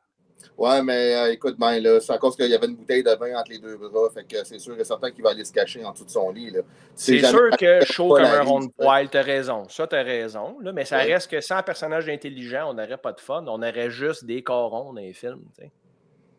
Ouais, 0.59 0.83
mais 0.83 1.15
euh, 1.17 1.33
écoute, 1.33 1.57
ben, 1.59 1.79
là, 1.81 2.01
c'est 2.01 2.13
à 2.13 2.19
cause 2.19 2.37
qu'il 2.37 2.47
y 2.51 2.55
avait 2.55 2.67
une 2.67 2.77
bouteille 2.77 3.03
de 3.03 3.11
vin 3.13 3.39
entre 3.39 3.51
les 3.51 3.59
deux 3.59 3.77
bras. 3.79 4.11
Fait 4.13 4.25
que 4.25 4.45
c'est 4.45 4.59
sûr 4.59 4.79
et 4.79 4.85
certain 4.85 5.11
qu'il 5.11 5.23
va 5.25 5.31
aller 5.31 5.45
se 5.45 5.53
cacher 5.53 5.83
en 5.85 5.93
dessous 5.93 6.05
de 6.05 6.11
son 6.11 6.31
lit. 6.31 6.51
là. 6.51 6.61
C'est 6.95 7.21
sûr 7.25 7.49
que 7.59 7.83
chaud 7.87 8.11
comme 8.15 8.25
un 8.25 8.43
rond 8.43 8.61
de 8.61 8.71
poil, 8.71 9.09
t'as 9.09 9.23
raison. 9.23 9.67
Ça, 9.71 9.87
t'as 9.87 10.03
raison. 10.03 10.59
Là, 10.61 10.73
mais 10.73 10.85
ça 10.85 10.99
Ouais. 10.99 11.15
reste 11.15 11.31
que 11.31 11.41
sans 11.41 11.63
personnage 11.63 12.09
intelligent, 12.11 12.69
on 12.71 12.75
n'aurait 12.75 12.99
pas 12.99 13.13
de 13.13 13.21
fun. 13.21 13.45
On 13.47 13.63
aurait 13.63 13.91
juste 13.91 14.25
des 14.27 14.43
corons 14.43 14.93
dans 14.93 15.01
les 15.01 15.15
films. 15.15 15.45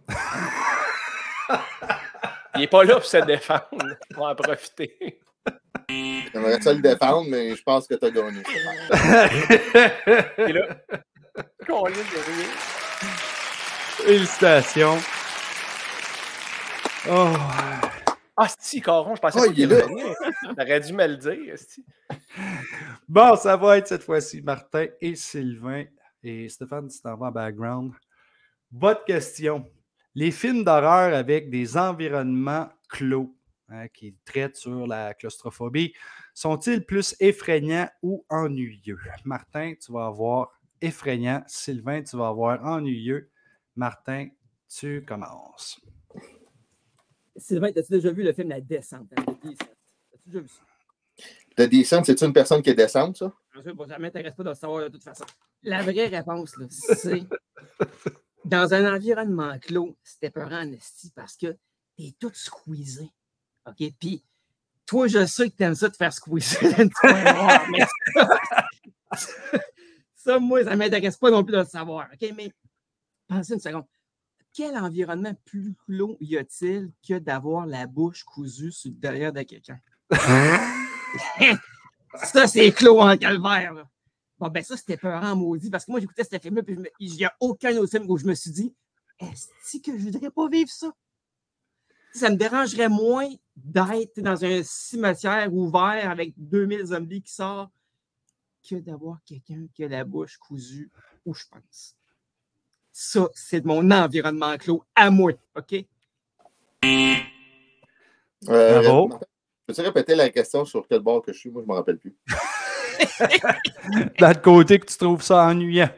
Il 2.55 2.61
n'est 2.61 2.67
pas 2.67 2.83
là 2.83 2.95
pour 2.95 3.05
se 3.05 3.17
défendre. 3.17 3.63
Va 4.11 4.29
en 4.29 4.35
profiter. 4.35 5.19
J'aimerais 5.89 6.61
ça 6.61 6.73
le 6.73 6.81
défendre, 6.81 7.29
mais 7.29 7.55
je 7.55 7.63
pense 7.63 7.87
que 7.87 7.95
tu 7.95 8.05
as 8.05 8.11
gagné. 8.11 8.41
Et 10.49 10.53
là, 10.53 10.77
qu'on 11.67 11.83
de 11.83 11.93
rien. 11.93 12.49
Félicitations. 14.05 14.97
Oh. 17.09 17.33
Ah, 18.37 18.47
si, 18.59 18.81
Coron, 18.81 19.15
je 19.15 19.21
pensais 19.21 19.39
pas 19.39 19.47
il 19.47 19.53
qu'il. 19.53 19.69
T'aurais 20.57 20.81
dû 20.81 20.93
me 20.93 21.07
le 21.07 21.17
dire. 21.17 21.55
Bon, 23.07 23.35
ça 23.37 23.55
va 23.55 23.77
être 23.77 23.87
cette 23.87 24.03
fois-ci 24.03 24.41
Martin 24.41 24.87
et 24.99 25.15
Sylvain. 25.15 25.85
Et 26.21 26.49
Stéphane, 26.49 26.89
tu 26.89 26.99
t'en 26.99 27.15
vas 27.15 27.27
en 27.27 27.31
background. 27.31 27.93
Votre 28.71 29.05
question. 29.05 29.65
Les 30.15 30.31
films 30.31 30.63
d'horreur 30.63 31.13
avec 31.13 31.49
des 31.49 31.77
environnements 31.77 32.69
clos 32.89 33.33
hein, 33.69 33.87
qui 33.87 34.15
traitent 34.25 34.57
sur 34.57 34.87
la 34.87 35.13
claustrophobie 35.13 35.93
sont-ils 36.33 36.85
plus 36.85 37.15
effrayants 37.19 37.89
ou 38.01 38.25
ennuyeux? 38.29 38.99
Martin, 39.23 39.73
tu 39.79 39.91
vas 39.91 40.07
avoir 40.07 40.51
effrayant. 40.81 41.43
Sylvain, 41.47 42.03
tu 42.03 42.17
vas 42.17 42.27
avoir 42.27 42.63
ennuyeux. 42.65 43.29
Martin, 43.75 44.29
tu 44.67 45.03
commences. 45.05 45.79
Sylvain, 47.37 47.69
as-tu 47.75 47.91
déjà 47.91 48.11
vu 48.11 48.23
le 48.23 48.33
film 48.33 48.49
La 48.49 48.61
Descente? 48.61 49.09
hein, 49.17 49.23
de 49.23 49.49
Descent? 49.49 49.65
As-tu 50.13 50.29
déjà 50.29 50.39
vu 50.39 50.47
ça? 50.47 50.61
Le 51.57 51.67
descend, 51.67 52.05
c'est 52.05 52.21
une 52.21 52.33
personne 52.33 52.61
qui 52.61 52.69
est 52.69 52.75
descente, 52.75 53.17
ça? 53.17 53.33
Ça 53.53 53.61
ne 53.63 54.01
m'intéresse 54.01 54.35
pas 54.35 54.43
de 54.43 54.49
le 54.49 54.55
savoir 54.55 54.83
de 54.83 54.89
toute 54.89 55.03
façon. 55.03 55.23
La 55.63 55.81
vraie 55.81 56.07
réponse, 56.07 56.57
là, 56.57 56.65
c'est 56.69 57.23
dans 58.43 58.73
un 58.73 58.93
environnement 58.93 59.57
clos, 59.59 59.97
c'était 60.03 60.29
peurant 60.29 60.61
en 60.61 60.71
esti 60.73 61.11
parce 61.15 61.37
que 61.37 61.57
t'es 61.97 62.13
tout 62.19 62.31
squeezé. 62.33 63.09
OK? 63.65 63.91
Puis, 63.99 64.23
toi, 64.85 65.07
je 65.07 65.25
sais 65.25 65.49
que 65.49 65.55
t'aimes 65.55 65.75
ça 65.75 65.89
te 65.89 65.97
faire 65.97 66.13
squeezer 66.13 66.61
dans 66.61 66.83
le 66.83 67.71
mais 67.71 67.85
ça, 69.17 69.35
ça, 70.15 70.39
moi, 70.39 70.63
ça 70.63 70.71
ne 70.71 70.75
m'intéresse 70.77 71.17
pas 71.17 71.31
non 71.31 71.43
plus 71.43 71.53
de 71.53 71.59
le 71.59 71.65
savoir. 71.65 72.07
OK? 72.13 72.33
Mais 72.35 72.51
pensez 73.27 73.53
une 73.53 73.59
seconde. 73.59 73.85
Quel 74.53 74.77
environnement 74.77 75.33
plus 75.43 75.75
clos 75.85 76.17
y 76.21 76.37
a-t-il 76.37 76.91
que 77.07 77.19
d'avoir 77.19 77.65
la 77.65 77.87
bouche 77.87 78.23
cousue 78.23 78.71
sur 78.71 78.91
le 78.91 78.97
derrière 78.97 79.33
de 79.33 79.41
quelqu'un? 79.41 79.79
Ça, 82.23 82.47
c'est 82.47 82.71
clos 82.71 83.01
en 83.01 83.17
calvaire. 83.17 83.73
Là. 83.73 83.89
Bon, 84.39 84.47
ben 84.49 84.63
ça, 84.63 84.77
c'était 84.77 84.97
peurant 84.97 85.35
maudit 85.35 85.69
parce 85.69 85.85
que 85.85 85.91
moi, 85.91 85.99
j'écoutais 85.99 86.23
ce 86.23 86.39
film-là, 86.39 86.63
puis 86.63 86.77
il 86.99 87.13
n'y 87.13 87.25
a 87.25 87.33
aucun 87.39 87.75
autre 87.77 87.91
film 87.91 88.09
où 88.09 88.17
je 88.17 88.25
me 88.25 88.33
suis 88.33 88.51
dit, 88.51 88.73
est-ce 89.19 89.77
que 89.79 89.97
je 89.97 90.03
voudrais 90.03 90.31
pas 90.31 90.47
vivre 90.49 90.69
ça? 90.69 90.91
Ça 92.15 92.29
me 92.29 92.37
dérangerait 92.37 92.87
moins 92.87 93.27
d'être 93.57 94.21
dans 94.21 94.45
un 94.45 94.63
cimetière 94.63 95.53
ouvert 95.53 96.09
avec 96.09 96.33
2000 96.37 96.85
zombies 96.85 97.21
qui 97.21 97.33
sortent 97.33 97.73
que 98.67 98.75
d'avoir 98.75 99.17
quelqu'un 99.25 99.65
qui 99.73 99.83
a 99.83 99.89
la 99.89 100.05
bouche 100.05 100.37
cousue 100.37 100.89
où 101.25 101.33
je 101.33 101.43
pense. 101.51 101.95
Ça, 102.93 103.27
c'est 103.33 103.59
de 103.59 103.67
mon 103.67 103.91
environnement 103.91 104.57
clos 104.57 104.81
à 104.95 105.11
moi, 105.11 105.33
OK? 105.57 105.73
Euh, 106.85 107.15
Bravo. 108.43 109.19
Peux-tu 109.67 109.81
répéter 109.81 110.15
la 110.15 110.29
question 110.29 110.63
sur 110.63 110.87
quel 110.87 111.01
bord 111.01 111.21
que 111.21 111.33
je 111.33 111.39
suis? 111.39 111.49
Moi, 111.49 111.63
je 111.63 111.67
ne 111.67 111.73
me 111.73 111.77
rappelle 111.77 111.97
plus. 111.97 112.15
Dans 114.19 114.29
le 114.29 114.41
côté 114.41 114.79
que 114.79 114.85
tu 114.85 114.97
trouves 114.97 115.21
ça 115.21 115.47
ennuyant. 115.47 115.89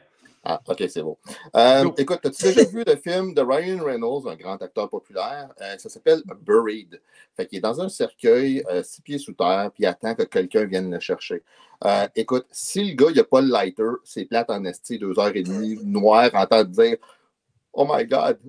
Ah, 0.49 0.61
ok, 0.65 0.85
c'est 0.87 1.01
bon. 1.01 1.17
Euh, 1.57 1.91
écoute, 1.97 2.25
as-tu 2.25 2.41
déjà 2.45 2.63
vu 2.63 2.81
le 2.87 2.95
film 2.95 3.33
de 3.33 3.41
Ryan 3.41 3.83
Reynolds, 3.83 4.29
un 4.29 4.35
grand 4.37 4.55
acteur 4.61 4.89
populaire? 4.89 5.53
Euh, 5.59 5.77
ça 5.77 5.89
s'appelle 5.89 6.23
Buried. 6.39 7.01
Fait 7.35 7.45
qu'il 7.45 7.57
est 7.57 7.61
dans 7.61 7.81
un 7.81 7.89
cercueil, 7.89 8.63
euh, 8.69 8.81
six 8.81 9.01
pieds 9.01 9.17
sous 9.17 9.33
terre, 9.33 9.71
puis 9.73 9.83
il 9.83 9.87
attend 9.87 10.15
que 10.15 10.23
quelqu'un 10.23 10.63
vienne 10.63 10.89
le 10.89 11.01
chercher. 11.01 11.43
Écoute, 12.15 12.45
si 12.49 12.91
le 12.91 12.95
gars, 12.95 13.07
il 13.09 13.17
n'a 13.17 13.25
pas 13.25 13.41
le 13.41 13.49
lighter, 13.49 13.91
c'est 14.05 14.23
plate 14.23 14.49
en 14.49 14.63
esti, 14.63 14.97
deux 14.97 15.19
heures 15.19 15.35
et 15.35 15.43
demie, 15.43 15.77
noir, 15.83 16.29
en 16.33 16.45
train 16.45 16.63
de 16.63 16.71
dire 16.71 16.95
Oh 17.73 17.85
my 17.85 18.05
God, 18.05 18.39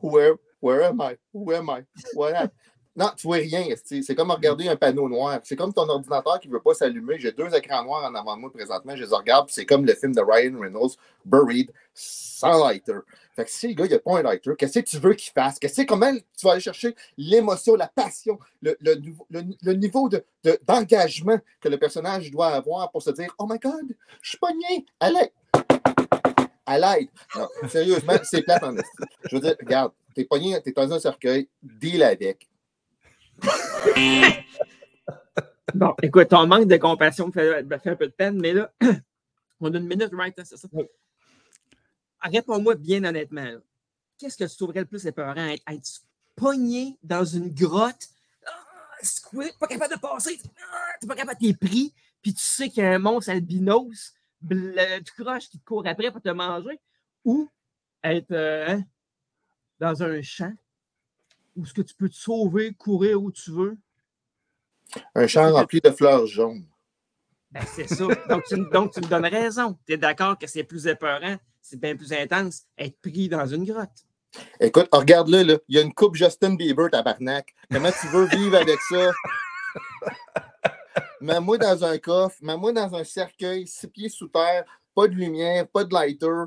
where, 0.00 0.36
where 0.62 0.84
am 0.84 1.02
I? 1.02 1.18
Who 1.34 1.52
am 1.52 1.68
I? 1.68 1.82
What 2.14 2.32
happened? 2.32 2.52
Non, 2.96 3.10
tu 3.16 3.26
vois 3.26 3.38
rien. 3.38 3.64
C'est 3.84 4.14
comme 4.14 4.30
regarder 4.30 4.68
un 4.68 4.76
panneau 4.76 5.08
noir. 5.08 5.40
C'est 5.42 5.56
comme 5.56 5.72
ton 5.72 5.88
ordinateur 5.88 6.38
qui 6.38 6.46
ne 6.48 6.52
veut 6.52 6.60
pas 6.60 6.74
s'allumer. 6.74 7.18
J'ai 7.18 7.32
deux 7.32 7.52
écrans 7.52 7.82
noirs 7.82 8.04
en 8.04 8.14
avant 8.14 8.36
de 8.36 8.42
moi 8.42 8.52
présentement. 8.52 8.94
Je 8.94 9.02
les 9.04 9.10
regarde. 9.14 9.48
C'est 9.50 9.66
comme 9.66 9.84
le 9.84 9.94
film 9.94 10.14
de 10.14 10.20
Ryan 10.20 10.56
Reynolds, 10.60 10.92
Buried, 11.24 11.72
sans 11.92 12.64
lighter. 12.64 12.98
Fait 13.34 13.44
que 13.44 13.50
si 13.50 13.66
le 13.66 13.74
gars, 13.74 13.86
il 13.86 13.90
n'a 13.90 13.98
pas 13.98 14.18
un 14.18 14.22
lighter, 14.22 14.52
qu'est-ce 14.56 14.78
que 14.78 14.84
tu 14.88 14.98
veux 14.98 15.14
qu'il 15.14 15.32
fasse? 15.32 15.58
Qu'est-ce 15.58 15.82
que 15.82 15.86
comment 15.88 16.12
tu 16.38 16.46
vas 16.46 16.52
aller 16.52 16.60
chercher 16.60 16.94
l'émotion, 17.18 17.74
la 17.74 17.88
passion, 17.88 18.38
le, 18.62 18.76
le 18.80 18.94
niveau- 18.94 19.26
le- 19.28 19.42
le 19.60 19.72
niveau 19.72 20.08
de- 20.08 20.24
de- 20.44 20.60
d'engagement 20.64 21.38
que 21.60 21.68
le 21.68 21.76
personnage 21.78 22.30
doit 22.30 22.50
avoir 22.50 22.92
pour 22.92 23.02
se 23.02 23.10
dire 23.10 23.34
Oh 23.38 23.46
my 23.50 23.58
God, 23.58 23.96
je 24.22 24.28
suis 24.28 24.38
pogné, 24.38 24.86
l'aide. 25.02 25.32
À 26.64 26.78
l'aide. 26.78 27.08
Non, 27.36 27.48
sérieusement, 27.68 28.14
c'est 28.22 28.42
plate 28.42 28.62
en. 28.62 28.74
Je 29.28 29.34
veux 29.34 29.40
dire, 29.42 29.56
regarde, 29.60 29.92
t'es 30.14 30.24
pogné, 30.24 30.62
t'es 30.62 30.70
dans 30.70 30.92
un 30.92 31.00
cercueil, 31.00 31.48
deal 31.60 32.04
avec. 32.04 32.48
Bon, 35.74 35.92
écoute, 36.02 36.28
ton 36.28 36.46
manque 36.46 36.68
de 36.68 36.76
compassion 36.76 37.26
me 37.26 37.32
fait, 37.32 37.62
me 37.64 37.78
fait 37.78 37.90
un 37.90 37.96
peu 37.96 38.06
de 38.06 38.12
peine, 38.12 38.38
mais 38.40 38.52
là, 38.52 38.72
on 39.60 39.74
a 39.74 39.78
une 39.78 39.88
minute, 39.88 40.10
right? 40.12 40.38
hein, 40.38 40.44
c'est 40.44 40.56
ça? 40.56 40.68
Réponds-moi 42.22 42.76
bien 42.76 43.02
honnêtement. 43.02 43.56
Qu'est-ce 44.18 44.36
que 44.36 44.44
tu 44.44 44.56
trouverais 44.56 44.80
le 44.80 44.86
plus 44.86 45.04
épeurant? 45.06 45.34
Être, 45.34 45.62
être 45.68 46.02
pogné 46.36 46.96
dans 47.02 47.24
une 47.24 47.52
grotte, 47.52 48.08
ah, 48.46 48.96
squid, 49.02 49.52
pas 49.58 49.66
capable 49.66 49.94
de 49.94 50.00
passer, 50.00 50.38
ah, 50.72 50.92
t'es 51.00 51.06
pas 51.08 51.16
capable, 51.16 51.38
t'es 51.40 51.54
pris, 51.54 51.92
puis 52.22 52.32
tu 52.34 52.44
sais 52.44 52.68
qu'il 52.68 52.84
y 52.84 52.86
a 52.86 52.92
un 52.92 52.98
monstre 52.98 53.30
albinos, 53.32 54.14
bl- 54.44 55.02
tout 55.02 55.24
croche 55.24 55.48
qui 55.48 55.58
te 55.58 55.64
court 55.64 55.86
après 55.86 56.12
pour 56.12 56.22
te 56.22 56.28
manger, 56.28 56.80
ou 57.24 57.50
être 58.04 58.30
euh, 58.30 58.66
hein, 58.68 58.84
dans 59.80 60.02
un 60.04 60.22
champ 60.22 60.52
où 61.56 61.64
ce 61.64 61.72
que 61.72 61.82
tu 61.82 61.94
peux 61.94 62.08
te 62.08 62.14
sauver, 62.14 62.72
courir 62.74 63.22
où 63.22 63.30
tu 63.30 63.50
veux, 63.50 63.76
Un 65.14 65.26
champ 65.26 65.52
rempli 65.52 65.80
de 65.80 65.90
fleurs 65.90 66.26
jaunes. 66.26 66.66
Ben, 67.50 67.64
c'est 67.66 67.88
ça. 67.88 68.06
Donc 68.28 68.44
tu, 68.44 68.56
donc, 68.72 68.92
tu 68.92 69.00
me 69.00 69.06
donnes 69.06 69.26
raison. 69.26 69.78
Tu 69.86 69.92
es 69.92 69.96
d'accord 69.96 70.38
que 70.38 70.46
c'est 70.46 70.64
plus 70.64 70.86
épeurant, 70.86 71.36
c'est 71.62 71.78
bien 71.78 71.96
plus 71.96 72.12
intense, 72.12 72.64
être 72.76 73.00
pris 73.00 73.28
dans 73.28 73.46
une 73.46 73.64
grotte. 73.64 74.04
Écoute, 74.58 74.88
regarde-le, 74.90 75.42
là. 75.42 75.58
Il 75.68 75.76
y 75.76 75.78
a 75.78 75.82
une 75.82 75.94
coupe 75.94 76.16
Justin 76.16 76.54
Bieber, 76.54 76.90
tabarnak. 76.90 77.54
Comment 77.70 77.90
tu 78.00 78.08
veux 78.08 78.26
vivre 78.26 78.56
avec 78.56 78.80
ça? 78.80 79.12
Mets-moi 81.20 81.58
dans 81.58 81.84
un 81.84 81.96
coffre, 81.98 82.36
mets-moi 82.42 82.72
dans 82.72 82.94
un 82.94 83.04
cercueil, 83.04 83.66
six 83.66 83.86
pieds 83.86 84.08
sous 84.08 84.28
terre, 84.28 84.64
pas 84.94 85.08
de 85.08 85.14
lumière, 85.14 85.66
pas 85.68 85.84
de 85.84 85.94
lighter, 85.94 86.44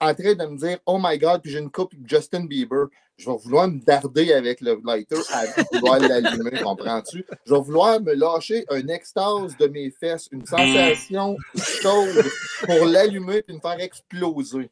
en 0.00 0.14
train 0.14 0.34
de 0.34 0.46
me 0.46 0.56
dire 0.56 0.78
Oh 0.86 0.98
my 1.00 1.18
God, 1.18 1.42
puis 1.42 1.52
j'ai 1.52 1.58
une 1.58 1.70
coupe 1.70 1.92
Justin 2.04 2.44
Bieber. 2.44 2.86
Je 3.16 3.28
vais 3.28 3.36
vouloir 3.36 3.68
me 3.68 3.78
darder 3.80 4.32
avec 4.32 4.62
le 4.62 4.80
lighter 4.82 5.16
avant 5.30 5.52
de 5.56 5.78
vouloir 5.78 5.98
l'allumer, 6.08 6.58
comprends-tu? 6.62 7.24
Je 7.44 7.54
vais 7.54 7.60
vouloir 7.60 8.00
me 8.00 8.14
lâcher 8.14 8.64
un 8.70 8.86
extase 8.88 9.56
de 9.58 9.66
mes 9.66 9.90
fesses, 9.90 10.28
une 10.32 10.46
sensation 10.46 11.36
chaude 11.56 12.24
pour 12.64 12.86
l'allumer 12.86 13.42
puis 13.42 13.56
me 13.56 13.60
faire 13.60 13.78
exploser. 13.78 14.70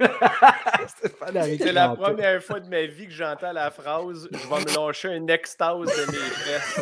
C'est 0.00 1.72
la 1.72 1.90
première 1.94 2.42
fois 2.42 2.60
de 2.60 2.68
ma 2.68 2.82
vie 2.86 3.06
que 3.06 3.12
j'entends 3.12 3.52
la 3.52 3.70
phrase 3.70 4.28
Je 4.32 4.36
vais 4.48 4.60
me 4.60 4.74
lâcher 4.86 5.08
une 5.14 5.30
extase 5.30 5.78
de 5.86 6.10
mes 6.10 6.18
fesses. 6.18 6.80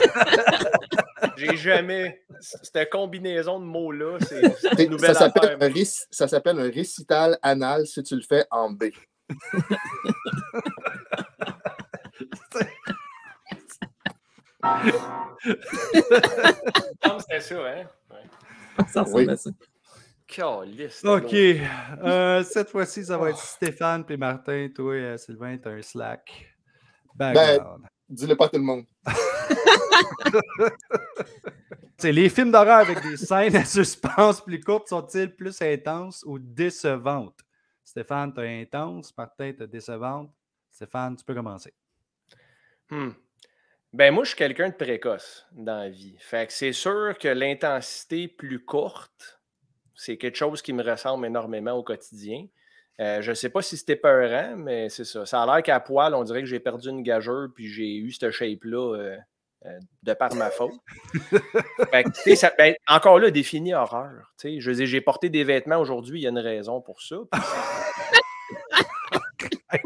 J'ai 1.36 1.56
jamais. 1.56 2.22
Cette 2.40 2.90
combinaison 2.90 3.60
de 3.60 3.64
mots-là, 3.64 4.18
c'est 4.20 4.42
une 4.84 4.90
nouvelle 4.90 5.14
Ça 5.14 5.26
affaire. 5.26 5.56
un, 5.60 6.06
ça 6.10 6.26
s'appelle 6.28 6.58
un 6.58 6.70
récital 6.70 7.38
anal 7.42 7.86
si 7.86 8.02
tu 8.02 8.16
le 8.16 8.22
fais 8.22 8.44
en 8.50 8.70
B. 8.70 8.84
C'était 17.20 17.40
ça, 17.40 17.54
hein? 17.54 17.84
Ouais. 18.10 18.86
Ça 18.92 19.02
ressemble 19.02 19.16
Oui. 19.16 19.30
à 19.30 19.36
ça. 19.36 19.50
Caliste, 20.34 21.04
OK. 21.04 21.34
Euh, 21.34 22.42
cette 22.44 22.70
fois-ci, 22.70 23.04
ça 23.04 23.16
va 23.18 23.24
Oh. 23.24 23.28
être 23.28 23.38
Stéphane 23.38 24.04
puis 24.04 24.16
Martin. 24.16 24.68
Toi, 24.74 24.94
euh, 24.94 25.16
Sylvain, 25.16 25.56
t'as 25.58 25.70
un 25.70 25.82
slack. 25.82 26.46
Ben. 27.14 27.34
Dis-le 28.08 28.36
pas 28.36 28.46
à 28.46 28.48
tout 28.48 28.56
le 28.56 28.62
monde. 28.62 28.84
C'est 31.98 32.12
les 32.12 32.28
films 32.28 32.50
d'horreur 32.50 32.78
avec 32.78 33.00
des 33.02 33.16
scènes 33.16 33.54
à 33.54 33.64
suspense 33.64 34.40
plus 34.40 34.60
courtes 34.60 34.88
sont-ils 34.88 35.34
plus 35.34 35.62
intenses 35.62 36.24
ou 36.26 36.38
décevantes? 36.38 37.38
Stéphane, 37.84 38.32
tu 38.34 38.40
as 38.40 38.44
intense. 38.44 39.16
Martin, 39.16 39.52
tu 39.56 39.66
décevante. 39.68 40.32
Stéphane, 40.70 41.16
tu 41.16 41.24
peux 41.24 41.34
commencer. 41.34 41.72
Hmm. 42.90 43.10
Ben 43.92 44.12
moi, 44.12 44.24
je 44.24 44.30
suis 44.30 44.38
quelqu'un 44.38 44.70
de 44.70 44.74
précoce 44.74 45.46
dans 45.52 45.76
la 45.76 45.90
vie. 45.90 46.16
Fait 46.18 46.46
que 46.46 46.52
c'est 46.52 46.72
sûr 46.72 47.16
que 47.20 47.28
l'intensité 47.28 48.26
plus 48.26 48.64
courte, 48.64 49.41
c'est 50.02 50.16
quelque 50.16 50.36
chose 50.36 50.62
qui 50.62 50.72
me 50.72 50.82
ressemble 50.82 51.26
énormément 51.26 51.74
au 51.74 51.84
quotidien. 51.84 52.46
Euh, 53.00 53.22
je 53.22 53.30
ne 53.30 53.34
sais 53.34 53.50
pas 53.50 53.62
si 53.62 53.76
c'était 53.76 53.94
peurant, 53.94 54.56
mais 54.56 54.88
c'est 54.88 55.04
ça. 55.04 55.24
Ça 55.26 55.40
a 55.40 55.46
l'air 55.46 55.62
qu'à 55.62 55.78
poil, 55.78 56.12
on 56.14 56.24
dirait 56.24 56.40
que 56.40 56.48
j'ai 56.48 56.58
perdu 56.58 56.88
une 56.88 57.04
gageure 57.04 57.46
puis 57.54 57.68
j'ai 57.68 57.94
eu 57.96 58.10
cette 58.10 58.32
shape-là 58.32 58.96
euh, 58.96 59.16
euh, 59.66 59.78
de 60.02 60.14
par 60.14 60.34
ma 60.34 60.50
faute. 60.50 60.72
Fait 61.92 62.02
que, 62.02 62.34
ça, 62.34 62.50
ben, 62.58 62.74
encore 62.88 63.20
là, 63.20 63.30
défini 63.30 63.74
horreur. 63.74 64.32
Je 64.42 64.68
veux 64.68 64.74
dire, 64.74 64.86
j'ai 64.86 65.00
porté 65.00 65.30
des 65.30 65.44
vêtements 65.44 65.78
aujourd'hui, 65.78 66.18
il 66.18 66.24
y 66.24 66.26
a 66.26 66.30
une 66.30 66.38
raison 66.38 66.80
pour 66.80 67.00
ça. 67.00 67.18
fait 69.70 69.78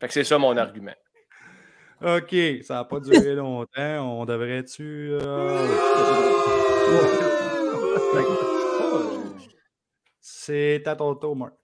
que 0.00 0.12
c'est 0.12 0.24
ça 0.24 0.38
mon 0.38 0.56
argument. 0.56 0.96
OK, 2.04 2.34
ça 2.62 2.74
n'a 2.74 2.84
pas 2.84 2.98
duré 2.98 3.36
longtemps. 3.36 4.20
On 4.20 4.24
devrait-tu. 4.24 5.12
C'est 10.20 10.86
à 10.86 10.96
ton 10.96 11.14
tour, 11.14 11.36
Marc. 11.36 11.54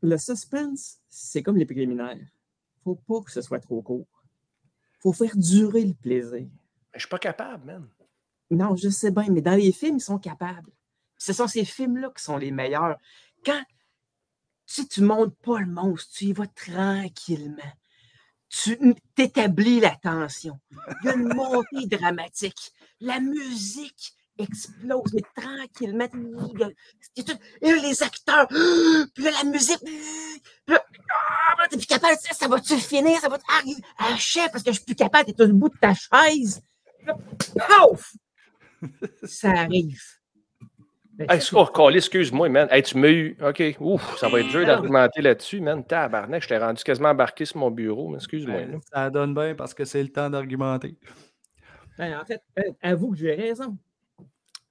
Le 0.00 0.16
suspense, 0.16 0.98
c'est 1.08 1.42
comme 1.42 1.56
les 1.56 1.64
préliminaires. 1.64 2.18
Faut 2.84 2.96
pas 2.96 3.20
que 3.24 3.30
ce 3.30 3.40
soit 3.40 3.60
trop 3.60 3.82
court. 3.82 4.06
Faut 5.00 5.12
faire 5.12 5.36
durer 5.36 5.84
le 5.84 5.94
plaisir. 5.94 6.40
Mais 6.42 6.48
je 6.94 7.00
suis 7.00 7.08
pas 7.08 7.18
capable, 7.18 7.64
man. 7.64 7.88
Non, 8.50 8.76
je 8.76 8.88
sais 8.88 9.10
bien, 9.10 9.28
mais 9.30 9.40
dans 9.40 9.54
les 9.54 9.72
films, 9.72 9.96
ils 9.96 10.00
sont 10.00 10.18
capables. 10.18 10.70
Ce 11.16 11.32
sont 11.32 11.46
ces 11.46 11.64
films-là 11.64 12.12
qui 12.16 12.22
sont 12.22 12.36
les 12.36 12.50
meilleurs. 12.50 12.96
Quand 13.44 13.62
tu 14.66 15.00
ne 15.00 15.06
montes 15.06 15.36
pas 15.38 15.60
le 15.60 15.66
monstre, 15.66 16.12
tu 16.12 16.24
y 16.26 16.32
vas 16.32 16.46
tranquillement 16.46 17.72
tu 18.52 18.78
établis 19.16 19.80
la 19.80 19.96
tension. 19.96 20.60
Il 21.02 21.06
y 21.06 21.08
a 21.08 21.14
une 21.14 21.34
montée 21.34 21.86
dramatique. 21.86 22.72
La 23.00 23.18
musique 23.18 24.14
explose, 24.38 25.12
mais 25.14 25.22
tranquillement. 25.34 26.08
Et 27.16 27.72
les 27.80 28.02
acteurs, 28.02 28.46
puis 29.14 29.24
là, 29.24 29.30
la 29.42 29.50
musique, 29.50 29.80
puis 29.84 30.74
là, 30.74 30.84
ah, 31.58 31.66
t'es 31.68 31.76
plus 31.76 31.86
capable, 31.86 32.16
ça 32.18 32.48
va-tu 32.48 32.76
finir, 32.76 33.18
ça 33.20 33.28
va 33.28 33.38
arriver 33.58 33.82
à 33.98 34.16
chef 34.16 34.50
parce 34.50 34.64
que 34.64 34.72
je 34.72 34.76
suis 34.76 34.84
plus 34.84 34.94
capable, 34.94 35.32
t'es 35.32 35.42
au 35.42 35.52
bout 35.52 35.68
de 35.68 35.78
ta 35.78 35.94
chaise. 35.94 36.62
Pouf! 37.54 38.12
Ça 39.24 39.50
arrive. 39.50 40.00
Ben, 41.14 41.26
oh, 41.52 41.90
excuse-moi, 41.90 42.48
man. 42.48 42.68
tu 42.82 42.98
m'as 42.98 43.08
eu. 43.08 43.36
OK. 43.42 43.62
Ouf, 43.80 44.16
ça 44.18 44.28
va 44.28 44.40
être 44.40 44.48
dur 44.48 44.64
d'argumenter 44.64 45.20
là-dessus, 45.20 45.60
man. 45.60 45.84
Tabarnak, 45.84 46.42
je 46.42 46.48
t'ai 46.48 46.56
rendu 46.56 46.82
quasiment 46.82 47.10
embarqué 47.10 47.44
sur 47.44 47.58
mon 47.58 47.70
bureau, 47.70 48.14
excuse-moi. 48.16 48.62
ça 48.92 49.10
donne 49.10 49.34
bien 49.34 49.54
parce 49.54 49.74
que 49.74 49.84
c'est 49.84 50.02
le 50.02 50.08
temps 50.08 50.30
d'argumenter. 50.30 50.96
Ben, 51.98 52.18
en 52.18 52.24
fait, 52.24 52.40
euh, 52.58 52.72
avoue 52.80 53.10
que 53.12 53.18
j'ai 53.18 53.34
raison. 53.34 53.76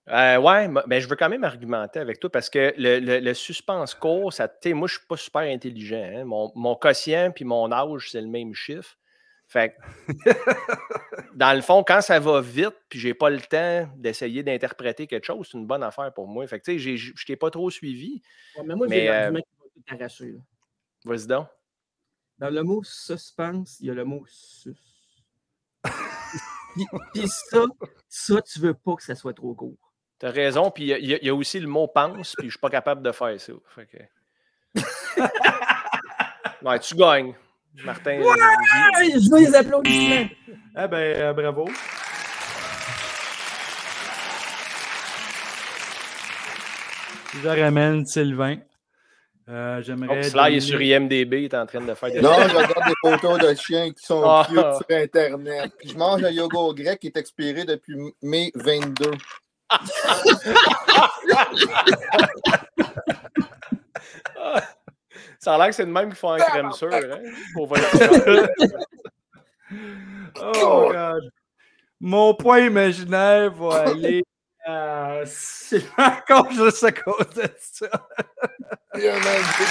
Euh, 0.10 0.38
ouais, 0.38 0.68
mais 0.88 1.00
je 1.00 1.08
veux 1.08 1.16
quand 1.16 1.30
même 1.30 1.44
argumenter 1.44 2.00
avec 2.00 2.20
toi 2.20 2.30
parce 2.30 2.50
que 2.50 2.74
le, 2.78 3.20
le, 3.20 3.34
suspense 3.34 3.94
court, 3.94 4.34
ça, 4.34 4.52
moi, 4.66 4.88
je 4.88 4.96
ne 4.96 5.00
suis 5.00 5.08
pas 5.08 5.18
super 5.18 5.42
intelligent. 5.42 6.12
Hein. 6.16 6.26
Mon, 6.26 6.52
mon, 6.56 6.76
quotient 6.76 7.32
puis 7.32 7.46
mon 7.46 7.72
âge, 7.72 8.10
c'est 8.12 8.22
le 8.22 8.28
même 8.28 8.54
chiffre. 8.54 8.98
Fait 9.48 9.76
dans 11.36 11.54
le 11.54 11.62
fond, 11.62 11.84
quand 11.84 12.02
ça 12.02 12.20
va 12.20 12.42
vite, 12.42 12.76
puis 12.90 13.00
j'ai 13.00 13.14
pas 13.14 13.30
le 13.30 13.42
temps 13.42 13.90
d'essayer 13.98 14.44
d'interpréter 14.44 15.08
quelque 15.08 15.26
chose, 15.26 15.50
c'est 15.52 15.58
une 15.58 15.68
bonne 15.68 15.84
affaire 15.84 16.12
pour 16.14 16.28
moi. 16.28 16.48
Fait 16.48 16.60
que, 16.60 16.72
tu 16.72 16.80
sais, 16.80 16.98
je 16.98 17.26
t'ai 17.26 17.36
pas 17.36 17.52
trop 17.52 17.70
suivi. 17.70 18.22
mais 18.66 18.76
moi, 18.76 18.88
j'ai 18.90 19.10
euh... 19.10 19.28
qui 19.28 19.34
va 19.34 19.42
tout 19.42 19.96
arracher. 19.96 20.36
Vas-y 21.06 21.28
donc. 21.28 21.48
Dans 22.40 22.50
le 22.50 22.64
mot 22.64 22.82
suspense, 22.84 23.78
il 23.82 23.88
y 23.88 23.90
a 23.92 23.94
le 23.94 24.06
mot 24.06 24.24
sus. 24.28 24.74
puis, 27.14 27.28
ça, 27.28 27.66
ça, 28.08 28.42
tu 28.42 28.60
veux 28.60 28.74
pas 28.74 28.96
que 28.96 29.04
ça 29.04 29.16
soit 29.16 29.34
trop 29.34 29.54
court. 29.54 29.91
Tu 30.22 30.28
as 30.28 30.30
raison, 30.30 30.70
puis 30.70 30.92
il 30.92 31.20
y, 31.24 31.30
a 31.30 31.34
aussi 31.34 31.60
le 31.60 31.68
mot 31.68 31.88
pense, 31.88 32.36
puis 32.38 32.46
je 32.46 32.52
suis 32.52 32.60
pas 32.60 32.70
capable 32.70 33.02
de 33.02 33.12
faire 33.12 33.42
ça. 33.42 33.54
Fait 33.76 33.88
que... 33.88 34.80
ouais, 36.64 36.80
tu 36.80 36.94
gagnes. 36.94 37.34
Martin. 37.84 38.20
Ouais, 38.20 38.36
je 39.16 39.32
veux 39.32 39.40
les 39.40 39.56
applaudissements. 39.56 40.30
Eh 40.48 40.88
bien, 40.88 41.00
euh, 41.00 41.34
bravo. 41.34 41.68
Je 47.42 47.48
ramène 47.48 48.06
Sylvain. 48.06 48.58
Euh, 49.50 49.82
J'aimerais. 49.82 50.30
là, 50.30 50.52
il 50.52 50.58
est 50.58 50.60
sur 50.60 50.80
IMDB, 50.80 51.34
il 51.34 51.46
est 51.46 51.56
en 51.56 51.66
train 51.66 51.82
de 51.82 51.94
faire 51.96 52.12
des. 52.12 52.22
Non, 52.22 52.36
je 52.48 52.56
regarde 52.56 52.88
des 52.88 53.10
photos 53.10 53.40
de 53.40 53.56
chiens 53.56 53.90
qui 53.92 54.06
sont 54.06 54.22
ah. 54.24 54.46
cute 54.48 54.58
sur 54.60 54.98
Internet. 54.98 55.72
Puis 55.80 55.90
je 55.90 55.98
mange 55.98 56.24
un 56.24 56.30
yogourt 56.30 56.76
grec 56.76 57.00
qui 57.00 57.08
est 57.08 57.18
expiré 57.18 57.66
depuis 57.66 57.96
mai 58.22 58.52
22. 58.54 59.12
Ça 65.40 65.56
a 65.56 65.58
l'air 65.58 65.68
que 65.68 65.74
c'est 65.74 65.86
le 65.86 65.92
même 65.92 66.10
qu'il 66.10 66.18
faut 66.18 66.28
en 66.30 66.38
crème 66.38 66.72
sûre. 66.72 66.94
Hein? 66.94 67.20
oh, 70.40 70.92
God. 70.92 71.32
Mon 72.00 72.34
point 72.36 72.60
imaginaire 72.60 73.52
va 73.52 73.90
aller 73.90 74.24
à 74.66 75.22
encore 75.98 76.52
juste 76.52 76.84
à 76.84 76.92
cause 76.92 77.30
de 77.36 77.50
ça. 77.60 77.90
Il 78.96 79.02
y 79.02 79.08
a 79.08 79.14
même 79.14 79.24
des 79.24 79.66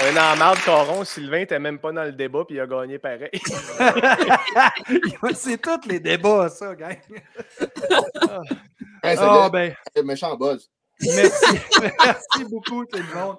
Un 0.00 0.16
en 0.16 0.36
marde 0.36 0.60
coron, 0.64 1.04
Sylvain 1.04 1.40
n'était 1.40 1.58
même 1.58 1.78
pas 1.78 1.90
dans 1.90 2.04
le 2.04 2.12
débat 2.12 2.44
puis 2.44 2.56
il 2.56 2.60
a 2.60 2.66
gagné 2.66 2.98
pareil. 2.98 3.30
c'est 5.34 5.60
tous 5.60 5.88
les 5.88 5.98
débats, 5.98 6.48
ça, 6.48 6.74
gang. 6.76 6.96
c'est 9.02 9.18
oh, 9.20 9.48
ben. 9.50 9.74
le 9.96 10.02
méchant 10.02 10.36
buzz. 10.36 10.70
Merci, 11.00 11.58
merci 12.04 12.44
beaucoup 12.48 12.84
tout 12.84 12.98
le 12.98 13.14
monde. 13.14 13.36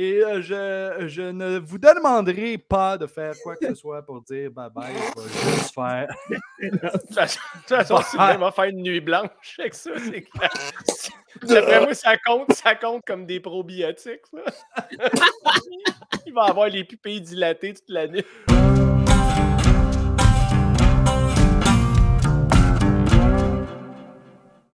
Et 0.00 0.22
euh, 0.22 0.40
je, 0.40 1.08
je, 1.08 1.22
ne 1.22 1.58
vous 1.58 1.76
demanderai 1.76 2.56
pas 2.56 2.96
de 2.96 3.08
faire 3.08 3.34
quoi 3.42 3.56
que 3.56 3.66
ce 3.66 3.74
soit 3.80 4.00
pour 4.02 4.22
dire 4.22 4.48
bye 4.52 4.70
bye. 4.72 4.94
Je 4.94 5.22
vais 5.22 5.56
juste 5.56 5.74
faire. 5.74 6.08
de 6.60 6.68
toute 6.68 7.68
façon, 7.68 8.00
si 8.08 8.16
va 8.16 8.52
faire 8.52 8.64
une 8.66 8.82
nuit 8.82 9.00
blanche 9.00 9.58
avec 9.58 9.74
ça, 9.74 9.90
c'est 9.98 10.22
clair. 10.22 10.50
D'après 11.42 11.80
moi, 11.80 11.94
ça 11.94 12.16
compte, 12.16 12.52
ça 12.52 12.76
compte 12.76 13.04
comme 13.04 13.26
des 13.26 13.40
probiotiques. 13.40 14.22
Ça. 14.32 14.88
Il 16.26 16.32
va 16.32 16.42
avoir 16.42 16.68
les 16.68 16.84
pupilles 16.84 17.20
dilatées 17.20 17.74
toute 17.74 17.90
la 17.90 18.06
nuit. 18.06 18.24